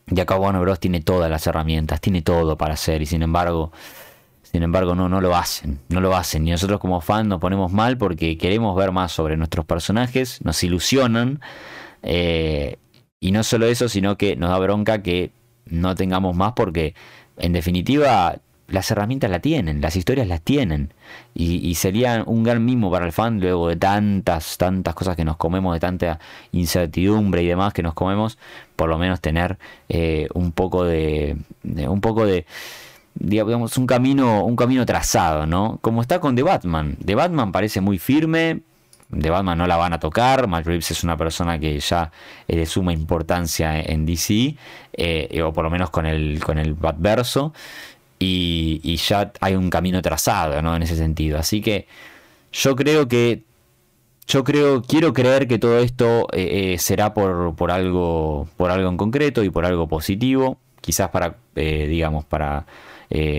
y 0.08 0.20
acá 0.20 0.36
Warner 0.36 0.62
Bros 0.62 0.80
tiene 0.80 1.02
todas 1.02 1.32
las 1.32 1.48
herramientas, 1.48 2.00
tiene 2.00 2.22
todo 2.22 2.58
para 2.58 2.76
hacer 2.76 3.02
y 3.02 3.08
sin 3.08 3.24
embargo 3.24 3.72
sin 4.56 4.64
embargo, 4.64 4.96
no, 4.96 5.10
no 5.10 5.20
lo 5.20 5.36
hacen, 5.36 5.82
no 5.90 6.00
lo 6.00 6.16
hacen. 6.16 6.48
Y 6.48 6.52
nosotros 6.52 6.80
como 6.80 7.02
fans 7.02 7.28
nos 7.28 7.42
ponemos 7.42 7.74
mal 7.74 7.98
porque 7.98 8.38
queremos 8.38 8.74
ver 8.74 8.94
más 8.94 9.12
sobre 9.12 9.36
nuestros 9.36 9.66
personajes, 9.66 10.40
nos 10.46 10.64
ilusionan. 10.64 11.42
Eh, 12.04 12.78
y 13.20 13.32
no 13.32 13.44
solo 13.44 13.66
eso, 13.66 13.90
sino 13.90 14.18
que 14.18 14.36
nos 14.36 14.50
da 14.50 14.60
bronca 14.60 15.02
que 15.02 15.32
no 15.66 15.96
tengamos 15.96 16.36
más 16.36 16.54
porque, 16.54 16.94
en 17.38 17.54
definitiva, 17.54 18.36
las 18.68 18.90
herramientas 18.90 19.30
las 19.30 19.42
tienen, 19.42 19.82
las 19.82 19.96
historias 19.96 20.28
las 20.28 20.42
tienen. 20.42 20.94
Y, 21.34 21.76
sería 21.76 22.24
un 22.26 22.44
gran 22.44 22.64
mimo 22.66 22.90
para 22.92 23.06
el 23.06 23.12
fan 23.12 23.40
luego 23.40 23.68
de 23.68 23.76
tantas, 23.76 24.58
tantas 24.58 24.96
cosas 24.96 25.16
que 25.16 25.26
nos 25.26 25.38
comemos, 25.38 25.74
de 25.74 25.80
tanta 25.80 26.20
incertidumbre 26.52 27.44
y 27.44 27.48
demás 27.48 27.74
que 27.74 27.84
nos 27.84 27.94
comemos, 27.94 28.38
por 28.76 28.90
lo 28.90 28.98
menos 28.98 29.22
tener 29.22 29.58
eh, 29.90 30.28
un 30.34 30.52
poco 30.52 30.84
de, 30.84 31.38
un 31.64 32.02
poco 32.02 32.26
de 32.26 32.46
digamos 33.18 33.78
un 33.78 33.88
camino 33.88 34.44
un 34.44 34.58
camino 34.58 34.86
trazado 34.86 35.46
no 35.46 35.80
como 35.82 36.02
está 36.02 36.20
con 36.20 36.36
The 36.36 36.44
Batman 36.44 36.98
The 36.98 37.16
Batman 37.16 37.54
parece 37.54 37.80
muy 37.80 37.98
firme 37.98 38.60
de 39.10 39.30
Batman 39.30 39.58
no 39.58 39.68
la 39.68 39.78
van 39.78 39.94
a 39.94 40.00
tocar. 40.00 40.48
Matt 40.48 40.66
Reeves 40.66 40.92
es 40.92 41.04
una 41.04 41.18
persona 41.18 41.60
que 41.60 41.80
ya 41.80 42.12
es 42.48 42.58
de 42.58 42.66
suma 42.66 42.94
importancia 42.94 43.80
en 43.80 44.06
DC, 44.06 44.56
eh, 44.94 45.42
o 45.42 45.54
por 45.54 45.64
lo 45.64 45.70
menos 45.70 45.90
con 45.90 46.06
el, 46.06 46.44
con 46.44 46.58
el 46.58 46.74
Batverso, 46.74 47.54
y, 48.18 48.96
ya 48.98 49.32
hay 49.42 49.56
un 49.56 49.70
camino 49.70 50.02
trazado 50.02 50.62
¿no? 50.62 50.76
en 50.76 50.84
ese 50.84 50.96
sentido. 50.96 51.38
Así 51.38 51.62
que 51.62 51.88
yo 52.52 52.76
creo 52.76 53.08
que. 53.08 53.44
Yo 54.28 54.44
creo, 54.44 54.82
quiero 54.82 55.14
creer 55.14 55.48
que 55.48 55.60
todo 55.60 55.78
esto 55.78 56.28
eh, 56.34 56.74
eh, 56.74 56.80
será 56.80 57.14
por, 57.14 57.56
por, 57.56 57.70
algo, 57.70 58.48
por 58.58 58.72
algo 58.72 58.90
en 58.90 58.98
concreto 58.98 59.44
y 59.44 59.52
por 59.52 59.68
algo 59.68 59.88
positivo, 59.88 60.58
quizás 60.82 61.10
para, 61.10 61.36
digamos, 61.54 62.26
para 62.26 62.66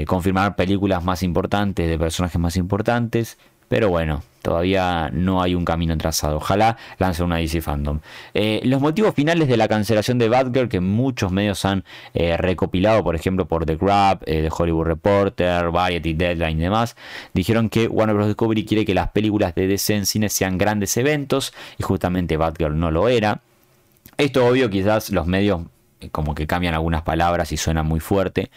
confirmar 0.06 0.54
películas 0.54 1.02
más 1.02 1.24
importantes 1.24 1.88
de 1.88 1.98
personajes 1.98 2.40
más 2.40 2.56
importantes, 2.56 3.36
pero 3.68 3.88
bueno, 3.88 4.22
todavía 4.46 5.10
no 5.12 5.42
hay 5.42 5.56
un 5.56 5.64
camino 5.64 5.98
trazado. 5.98 6.36
Ojalá 6.36 6.76
lance 6.98 7.24
una 7.24 7.38
DC 7.38 7.60
Fandom. 7.60 7.98
Eh, 8.32 8.60
los 8.62 8.80
motivos 8.80 9.12
finales 9.12 9.48
de 9.48 9.56
la 9.56 9.66
cancelación 9.66 10.18
de 10.18 10.28
Batgirl, 10.28 10.68
que 10.68 10.78
muchos 10.78 11.32
medios 11.32 11.64
han 11.64 11.82
eh, 12.14 12.36
recopilado, 12.36 13.02
por 13.02 13.16
ejemplo, 13.16 13.46
por 13.46 13.66
The 13.66 13.74
Grab, 13.74 14.20
The 14.24 14.48
Hollywood 14.56 14.86
Reporter, 14.86 15.70
Variety, 15.70 16.14
Deadline 16.14 16.60
y 16.60 16.62
demás, 16.62 16.94
dijeron 17.34 17.68
que 17.68 17.88
Warner 17.88 18.14
Bros. 18.14 18.28
Discovery 18.28 18.64
quiere 18.64 18.84
que 18.84 18.94
las 18.94 19.10
películas 19.10 19.52
de 19.56 19.66
DC 19.66 19.96
en 19.96 20.06
cine 20.06 20.28
sean 20.28 20.58
grandes 20.58 20.96
eventos, 20.96 21.52
y 21.76 21.82
justamente 21.82 22.36
Batgirl 22.36 22.78
no 22.78 22.92
lo 22.92 23.08
era. 23.08 23.40
Esto 24.16 24.46
obvio, 24.46 24.70
quizás 24.70 25.10
los 25.10 25.26
medios 25.26 25.62
eh, 25.62 25.75
como 26.10 26.34
que 26.34 26.46
cambian 26.46 26.74
algunas 26.74 27.02
palabras 27.02 27.52
y 27.52 27.56
suena 27.56 27.82
muy 27.82 28.00
fuerte. 28.00 28.50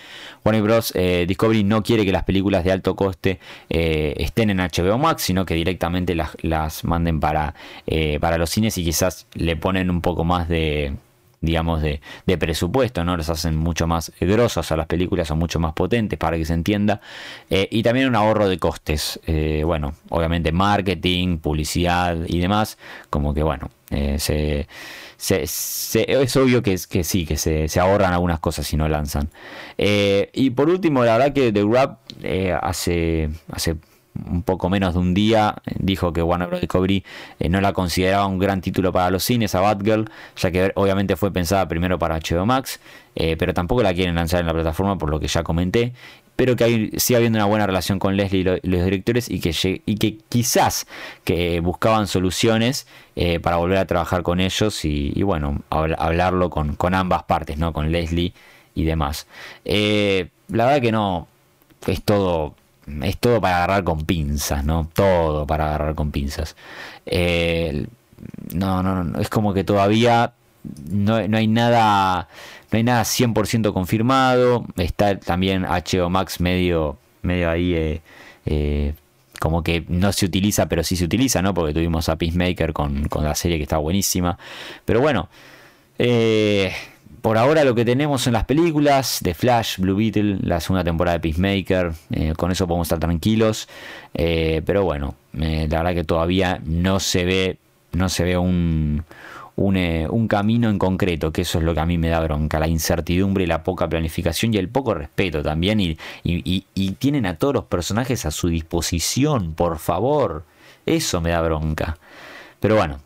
Warner 0.44 0.64
Bros. 0.64 0.94
Eh, 0.96 1.26
Discovery 1.28 1.64
no 1.64 1.84
quiere 1.84 2.06
que 2.06 2.12
las 2.12 2.24
películas 2.24 2.64
de 2.64 2.72
alto 2.72 2.96
coste 2.96 3.40
eh, 3.70 4.14
estén 4.18 4.50
en 4.50 4.58
HBO 4.58 4.98
Max, 4.98 5.24
sino 5.24 5.46
que 5.46 5.56
directamente 5.56 6.16
las, 6.16 6.84
manden 6.84 7.20
para, 7.20 7.56
para 8.20 8.38
los 8.38 8.50
cines 8.50 8.78
y 8.78 8.84
quizás 8.84 9.28
le 9.34 9.56
ponen 9.56 9.90
un 9.90 10.02
poco 10.02 10.24
más 10.24 10.50
de 10.50 10.94
digamos 11.42 11.82
de, 11.82 12.02
presupuesto, 12.38 13.06
¿no? 13.06 13.16
Los 13.16 13.30
hacen 13.30 13.56
mucho 13.56 13.88
más 13.88 14.12
grosas 14.20 14.74
a 14.74 14.76
las 14.76 14.88
películas, 14.88 15.30
son 15.30 15.40
mucho 15.40 15.58
más 15.58 15.72
potentes 15.72 16.20
para 16.20 16.36
que 16.36 16.44
se 16.44 16.54
entienda. 16.54 17.00
y 17.50 17.82
también 17.82 18.10
un 18.10 18.16
ahorro 18.16 18.50
de 18.50 18.60
costes. 18.60 19.22
bueno, 19.64 19.94
obviamente 20.10 20.52
marketing, 20.52 21.38
publicidad 21.38 22.18
y 22.28 22.40
demás. 22.40 22.78
Como 23.10 23.34
que 23.34 23.44
bueno, 23.44 23.72
se 24.18 24.68
es 25.20 26.38
obvio 26.38 26.64
que, 26.64 26.80
que 26.90 27.04
sí, 27.04 27.26
que 27.26 27.38
se, 27.38 27.80
ahorran 27.80 28.14
algunas 28.14 28.40
cosas 28.40 28.66
si 28.66 28.78
no 28.78 28.88
lanzan. 28.88 29.30
Eh, 29.78 30.30
y 30.34 30.52
por 30.52 30.70
último, 30.70 31.04
la 31.04 31.18
verdad 31.18 31.34
que 31.34 31.52
The 31.52 31.64
Grab 31.64 31.98
eh, 32.24 32.58
hace, 32.60 33.30
hace 33.52 33.76
un 34.26 34.44
poco 34.44 34.70
menos 34.70 34.94
de 34.94 35.00
un 35.00 35.14
día 35.14 35.56
dijo 35.78 36.12
que 36.14 36.22
Warner 36.22 36.48
Bros. 36.48 36.62
Discovery 36.62 37.04
eh, 37.40 37.50
no 37.50 37.62
la 37.62 37.74
consideraba 37.74 38.26
un 38.26 38.40
gran 38.40 38.62
título 38.62 38.92
para 38.92 39.12
los 39.12 39.24
cines 39.24 39.56
a 39.56 39.62
Batgirl, 39.62 40.10
ya 40.36 40.52
que 40.52 40.72
obviamente 40.76 41.16
fue 41.16 41.32
pensada 41.32 41.68
primero 41.68 42.00
para 42.00 42.18
HBO 42.20 42.46
Max, 42.46 42.80
pero 43.14 43.54
tampoco 43.54 43.84
la 43.84 43.94
quieren 43.94 44.16
lanzar 44.16 44.40
en 44.40 44.48
la 44.48 44.54
plataforma 44.54 44.98
por 44.98 45.10
lo 45.10 45.20
que 45.20 45.28
ya 45.28 45.44
comenté 45.44 45.94
pero 46.40 46.56
que 46.56 46.64
hay, 46.64 46.92
sigue 46.96 47.18
habiendo 47.18 47.38
una 47.38 47.48
buena 47.48 47.68
relación 47.68 48.00
con 48.00 48.16
Leslie 48.16 48.40
y 48.64 48.70
los 48.70 48.86
directores 48.86 49.30
y 49.30 49.42
que, 49.42 49.82
y 49.86 49.98
que 49.98 50.20
quizás 50.30 50.88
que 51.26 51.60
buscaban 51.60 52.08
soluciones 52.08 52.88
eh, 53.18 53.42
para 53.42 53.58
volver 53.58 53.78
a 53.78 53.86
trabajar 53.86 54.24
con 54.24 54.40
ellos 54.40 54.86
y, 54.86 55.22
bueno, 55.22 55.60
hablarlo 55.70 56.50
con, 56.50 56.78
ambas 56.96 57.24
partes, 57.24 57.58
¿no? 57.58 57.74
Con 57.74 57.92
Leslie 57.92 58.32
y 58.74 58.86
demás. 58.86 59.28
Eh, 59.66 60.30
la 60.48 60.68
verdad 60.68 60.82
que 60.82 60.94
no, 60.94 61.28
es 61.86 62.02
todo, 62.04 62.56
es 63.04 63.18
todo 63.18 63.42
para 63.42 63.58
agarrar 63.58 63.84
con 63.84 64.06
pinzas, 64.06 64.64
¿no? 64.64 64.90
Todo 64.94 65.46
para 65.46 65.66
agarrar 65.66 65.94
con 65.94 66.12
pinzas. 66.12 66.56
Eh, 67.06 67.86
no, 68.54 68.82
no, 68.82 69.04
no, 69.04 69.20
es 69.20 69.28
como 69.28 69.54
que 69.54 69.66
todavía 69.66 70.32
no, 70.90 71.28
no 71.28 71.38
hay 71.38 71.48
nada 71.48 72.30
no 72.72 72.78
hay 72.78 72.84
nada 72.84 73.04
100% 73.04 73.74
confirmado. 73.74 74.66
Está 74.78 75.20
también 75.20 75.64
HBO 75.64 76.10
Max 76.10 76.40
medio, 76.40 76.98
medio 77.22 77.50
ahí, 77.50 77.74
eh, 77.74 78.02
eh, 78.46 78.94
como 79.40 79.64
que 79.64 79.86
no 79.88 80.12
se 80.12 80.26
utiliza, 80.26 80.68
pero 80.68 80.84
sí 80.84 80.96
se 80.96 81.06
utiliza, 81.06 81.42
¿no? 81.42 81.54
Porque 81.54 81.74
tuvimos 81.74 82.10
a 82.10 82.18
Peacemaker 82.18 82.74
con, 82.74 83.08
la 83.22 83.36
serie 83.36 83.58
que 83.58 83.64
está 83.64 83.78
buenísima. 83.78 84.38
Pero 84.86 85.02
bueno, 85.02 85.30
eh, 85.98 86.72
por 87.22 87.38
ahora 87.38 87.64
lo 87.64 87.74
que 87.74 87.86
tenemos 87.86 88.28
en 88.28 88.34
las 88.34 88.46
películas 88.46 89.20
de 89.22 89.34
Flash, 89.34 89.80
Blue 89.80 89.96
Beetle, 89.96 90.38
la 90.42 90.60
segunda 90.60 90.84
temporada 90.84 91.18
de 91.18 91.22
Peacemaker, 91.22 91.94
con 92.38 92.52
eso 92.52 92.68
podemos 92.68 92.86
estar 92.86 93.00
tranquilos. 93.00 93.68
pero 94.14 94.84
bueno, 94.84 95.16
la 95.34 95.68
verdad 95.68 95.94
que 95.94 96.04
todavía 96.04 96.62
no 96.64 97.00
se 97.00 97.26
ve, 97.26 97.58
no 97.94 98.10
se 98.10 98.24
ve 98.24 98.38
un 98.38 99.04
eh, 99.76 100.08
un, 100.10 100.28
camino 100.28 100.70
en 100.70 100.80
concreto, 100.80 101.34
que 101.34 101.42
eso 101.42 101.58
es 101.58 101.66
lo 101.66 101.74
que 101.74 101.82
a 101.82 101.86
mí 101.86 101.98
me 101.98 102.10
da 102.10 102.22
bronca, 102.22 102.60
la 102.60 102.68
incertidumbre, 102.68 103.46
la 103.46 103.64
poca 103.64 103.90
planificación 103.90 104.54
y 104.54 104.58
el 104.58 104.70
poco 104.70 104.94
respeto 104.94 105.44
también. 105.44 105.80
Y, 105.82 105.98
y, 106.24 106.92
tienen 106.94 107.26
a 107.26 107.38
todos 107.38 107.54
los 107.54 107.64
personajes 107.66 108.26
a 108.26 108.32
su 108.32 108.48
disposición, 108.48 109.54
por 109.54 109.80
favor. 109.80 110.46
Eso 110.86 111.20
me 111.22 111.32
da 111.32 111.42
bronca. 111.42 111.98
Pero 112.60 112.76
bueno, 112.76 113.00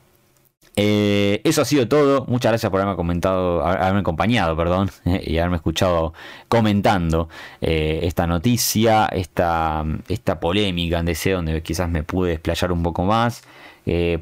eh, 0.76 1.42
eso 1.44 1.62
ha 1.62 1.66
sido 1.66 1.88
todo. 1.88 2.26
Muchas 2.28 2.52
gracias 2.52 2.70
por 2.70 2.82
haberme 2.82 2.98
comentado, 2.98 3.66
haberme 3.66 4.02
acompañado, 4.02 4.56
perdón, 4.56 4.92
y 5.06 5.38
haberme 5.39 5.58
escuchado 5.58 6.13
comentando 6.50 7.30
eh, 7.62 8.02
esta 8.04 8.28
noticia, 8.28 9.08
esta, 9.08 9.84
esta 10.08 10.39
polémica 10.39 11.00
en 11.00 11.06
DC, 11.06 11.32
donde 11.32 11.63
quizás 11.63 11.89
me 11.89 12.04
pude 12.04 12.32
desplayar 12.32 12.72
un 12.72 12.84
poco 12.84 13.06
más, 13.06 13.44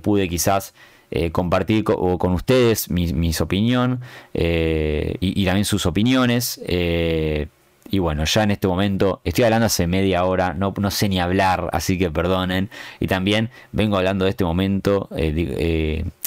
pude 0.02 0.28
quizás 0.28 0.74
eh, 1.14 1.32
compartir 1.32 1.84
con 1.84 2.32
ustedes 2.32 2.90
mi, 2.90 3.12
mis 3.12 3.42
opinión 3.42 4.00
eh, 4.34 5.18
y, 5.20 5.46
también 5.46 5.66
sus 5.66 5.86
opiniones. 5.86 6.62
Eh, 6.66 7.48
y 7.90 8.00
bueno, 8.00 8.24
ya 8.24 8.44
en 8.44 8.52
este 8.52 8.70
momento 8.70 9.20
estoy 9.26 9.44
hablando 9.44 9.66
hace 9.66 9.88
media 9.88 10.24
hora, 10.24 10.54
no, 10.54 10.74
no 10.80 10.90
sé 10.90 11.10
ni 11.10 11.20
hablar, 11.20 11.70
así 11.74 11.98
que 11.98 12.10
perdonen. 12.10 12.70
Y 13.02 13.08
también 13.08 13.50
vengo 13.74 13.98
hablando 13.98 14.24
de 14.24 14.32
este 14.32 14.46
momento 14.46 15.10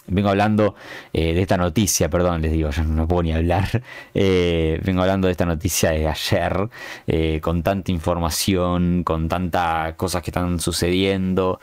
vengo 0.06 0.28
hablando 0.28 0.74
eh, 1.12 1.34
de 1.34 1.42
esta 1.42 1.56
noticia, 1.56 2.08
perdón, 2.10 2.42
les 2.42 2.52
digo, 2.52 2.70
yo 2.76 2.84
no 2.84 3.08
puedo 3.08 3.22
ni 3.22 3.32
hablar, 3.32 3.82
eh, 4.14 4.80
vengo 4.84 5.02
hablando 5.02 5.26
de 5.28 5.32
esta 5.32 5.46
noticia 5.46 5.90
de 5.90 6.08
ayer, 6.08 6.68
eh, 7.06 7.40
con 7.40 7.62
tanta 7.62 7.90
información, 7.92 9.02
con 9.04 9.28
tantas 9.28 9.94
cosas 9.94 10.22
que 10.22 10.30
están 10.30 10.60
sucediendo, 10.60 11.60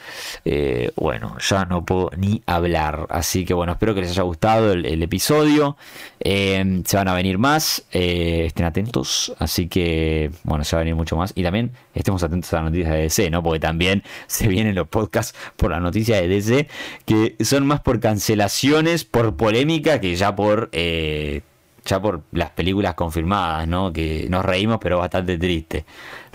bueno, 0.95 1.37
ya 1.39 1.65
no 1.65 1.85
puedo 1.85 2.11
ni 2.17 2.41
hablar, 2.45 3.07
así 3.09 3.45
que 3.45 3.53
bueno, 3.53 3.73
espero 3.73 3.93
que 3.93 4.01
les 4.01 4.11
haya 4.11 4.23
gustado 4.23 4.73
el, 4.73 5.01
episodio, 5.01 5.77
se 6.23 6.83
van 6.93 7.07
a 7.07 7.13
venir 7.13 7.37
más, 7.37 7.85
estén 7.91 8.65
atentos, 8.65 9.33
así 9.39 9.67
que 9.67 10.31
bueno, 10.43 10.63
se 10.63 10.75
va 10.75 10.81
a 10.81 10.83
venir 10.83 10.95
mucho 10.95 11.15
más. 11.15 11.33
Y 11.35 11.43
también 11.43 11.71
estemos 11.93 12.23
atentos 12.23 12.53
a 12.53 12.57
la 12.57 12.63
noticia 12.63 12.91
de 12.91 13.01
DC, 13.03 13.29
¿no? 13.31 13.41
Porque 13.41 13.59
también 13.59 14.03
se 14.27 14.47
vienen 14.47 14.75
los 14.75 14.87
podcasts 14.87 15.37
por 15.55 15.71
la 15.71 15.79
noticia 15.79 16.21
de 16.21 16.27
DC, 16.27 16.67
que 17.05 17.35
son 17.43 17.65
más 17.65 17.81
por 17.81 17.99
cancelar 17.99 18.30
cancelaciones 18.31 19.03
por 19.03 19.35
polémica 19.35 19.99
que 19.99 20.15
ya 20.15 20.35
por 20.35 20.69
eh, 20.71 21.41
ya 21.83 21.99
por 21.99 22.21
las 22.31 22.51
películas 22.51 22.93
confirmadas, 22.93 23.67
¿no? 23.67 23.91
Que 23.91 24.27
nos 24.29 24.45
reímos, 24.45 24.77
pero 24.79 24.99
bastante 24.99 25.37
triste. 25.37 25.83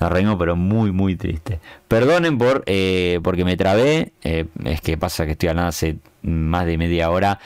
Nos 0.01 0.11
reímos, 0.11 0.37
pero 0.39 0.57
muy, 0.57 0.91
muy 0.91 1.15
triste. 1.15 1.61
Perdonen 1.87 2.37
por 2.37 2.65
eh, 2.67 3.21
porque 3.23 3.45
me 3.45 3.57
trabé. 3.57 4.13
Eh, 4.25 4.47
es 4.65 4.81
que 4.81 4.99
pasa 4.99 5.25
que 5.25 5.33
estoy 5.33 5.49
hablando 5.51 5.69
hace 5.69 5.97
más 6.23 6.67
de 6.67 6.77
media 6.77 7.11
hora 7.11 7.39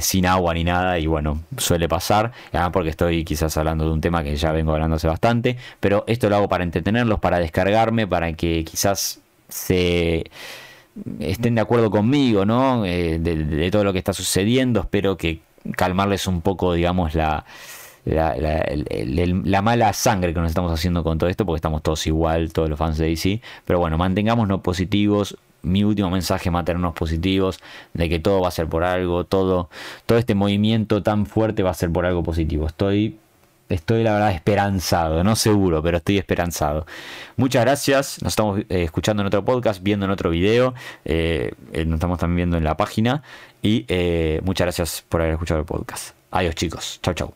sin 0.00 0.26
agua 0.26 0.54
ni 0.54 0.64
nada. 0.64 0.98
Y 0.98 1.06
bueno, 1.06 1.42
suele 1.58 1.86
pasar. 1.86 2.32
Además, 2.50 2.70
porque 2.72 2.90
estoy 2.90 3.24
quizás 3.24 3.56
hablando 3.58 3.84
de 3.84 3.92
un 3.92 4.00
tema 4.00 4.24
que 4.24 4.34
ya 4.36 4.50
vengo 4.50 4.72
hablando 4.72 4.96
hace 4.96 5.06
bastante. 5.06 5.58
Pero 5.80 6.04
esto 6.06 6.30
lo 6.30 6.36
hago 6.36 6.48
para 6.48 6.64
entretenerlos, 6.64 7.20
para 7.20 7.38
descargarme, 7.38 8.06
para 8.06 8.32
que 8.32 8.64
quizás 8.64 9.20
se 9.50 10.24
estén 11.18 11.54
de 11.54 11.60
acuerdo 11.60 11.90
conmigo, 11.90 12.44
¿no? 12.44 12.84
Eh, 12.84 13.18
de, 13.18 13.70
todo 13.70 13.84
lo 13.84 13.92
que 13.92 13.98
está 13.98 14.12
sucediendo. 14.12 14.80
Espero 14.80 15.16
que 15.16 15.40
calmarles 15.76 16.26
un 16.26 16.40
poco, 16.40 16.74
digamos, 16.74 17.14
la, 17.14 17.44
la, 18.04 19.62
mala 19.62 19.92
sangre 19.92 20.34
que 20.34 20.40
nos 20.40 20.50
estamos 20.50 20.72
haciendo 20.72 21.02
con 21.02 21.18
todo 21.18 21.30
esto, 21.30 21.46
porque 21.46 21.58
estamos 21.58 21.82
todos 21.82 22.06
igual, 22.06 22.52
todos 22.52 22.68
los 22.68 22.78
fans 22.78 22.98
de 22.98 23.06
DC. 23.06 23.40
Pero 23.64 23.78
bueno, 23.78 23.98
mantengámonos 23.98 24.60
positivos. 24.60 25.36
Mi 25.62 25.82
último 25.82 26.10
mensaje, 26.10 26.50
mantenernos 26.50 26.92
positivos, 26.92 27.58
de 27.94 28.10
que 28.10 28.18
todo 28.18 28.42
va 28.42 28.48
a 28.48 28.50
ser 28.50 28.68
por 28.68 28.84
algo, 28.84 29.24
todo, 29.24 29.70
todo 30.04 30.18
este 30.18 30.34
movimiento 30.34 31.02
tan 31.02 31.24
fuerte 31.24 31.62
va 31.62 31.70
a 31.70 31.74
ser 31.74 31.90
por 31.90 32.04
algo 32.04 32.22
positivo. 32.22 32.66
Estoy 32.66 33.18
estoy 33.68 34.02
la 34.02 34.12
verdad 34.12 34.32
esperanzado, 34.32 35.24
no 35.24 35.36
seguro, 35.36 35.82
pero 35.82 35.98
estoy 35.98 36.18
esperanzado. 36.18 36.86
Muchas 37.36 37.64
gracias, 37.64 38.22
nos 38.22 38.32
estamos 38.32 38.60
eh, 38.60 38.82
escuchando 38.84 39.22
en 39.22 39.26
otro 39.26 39.44
podcast, 39.44 39.82
viendo 39.82 40.06
en 40.06 40.12
otro 40.12 40.30
video, 40.30 40.74
eh, 41.04 41.52
eh, 41.72 41.84
nos 41.84 41.94
estamos 41.94 42.18
también 42.18 42.36
viendo 42.36 42.56
en 42.56 42.64
la 42.64 42.76
página 42.76 43.22
y 43.62 43.86
muchas 44.42 44.66
gracias 44.66 45.04
por 45.08 45.22
haber 45.22 45.34
escuchado 45.34 45.60
el 45.60 45.66
podcast. 45.66 46.14
Adiós 46.30 46.54
chicos, 46.54 47.00
chao 47.02 47.14
chao. 47.14 47.32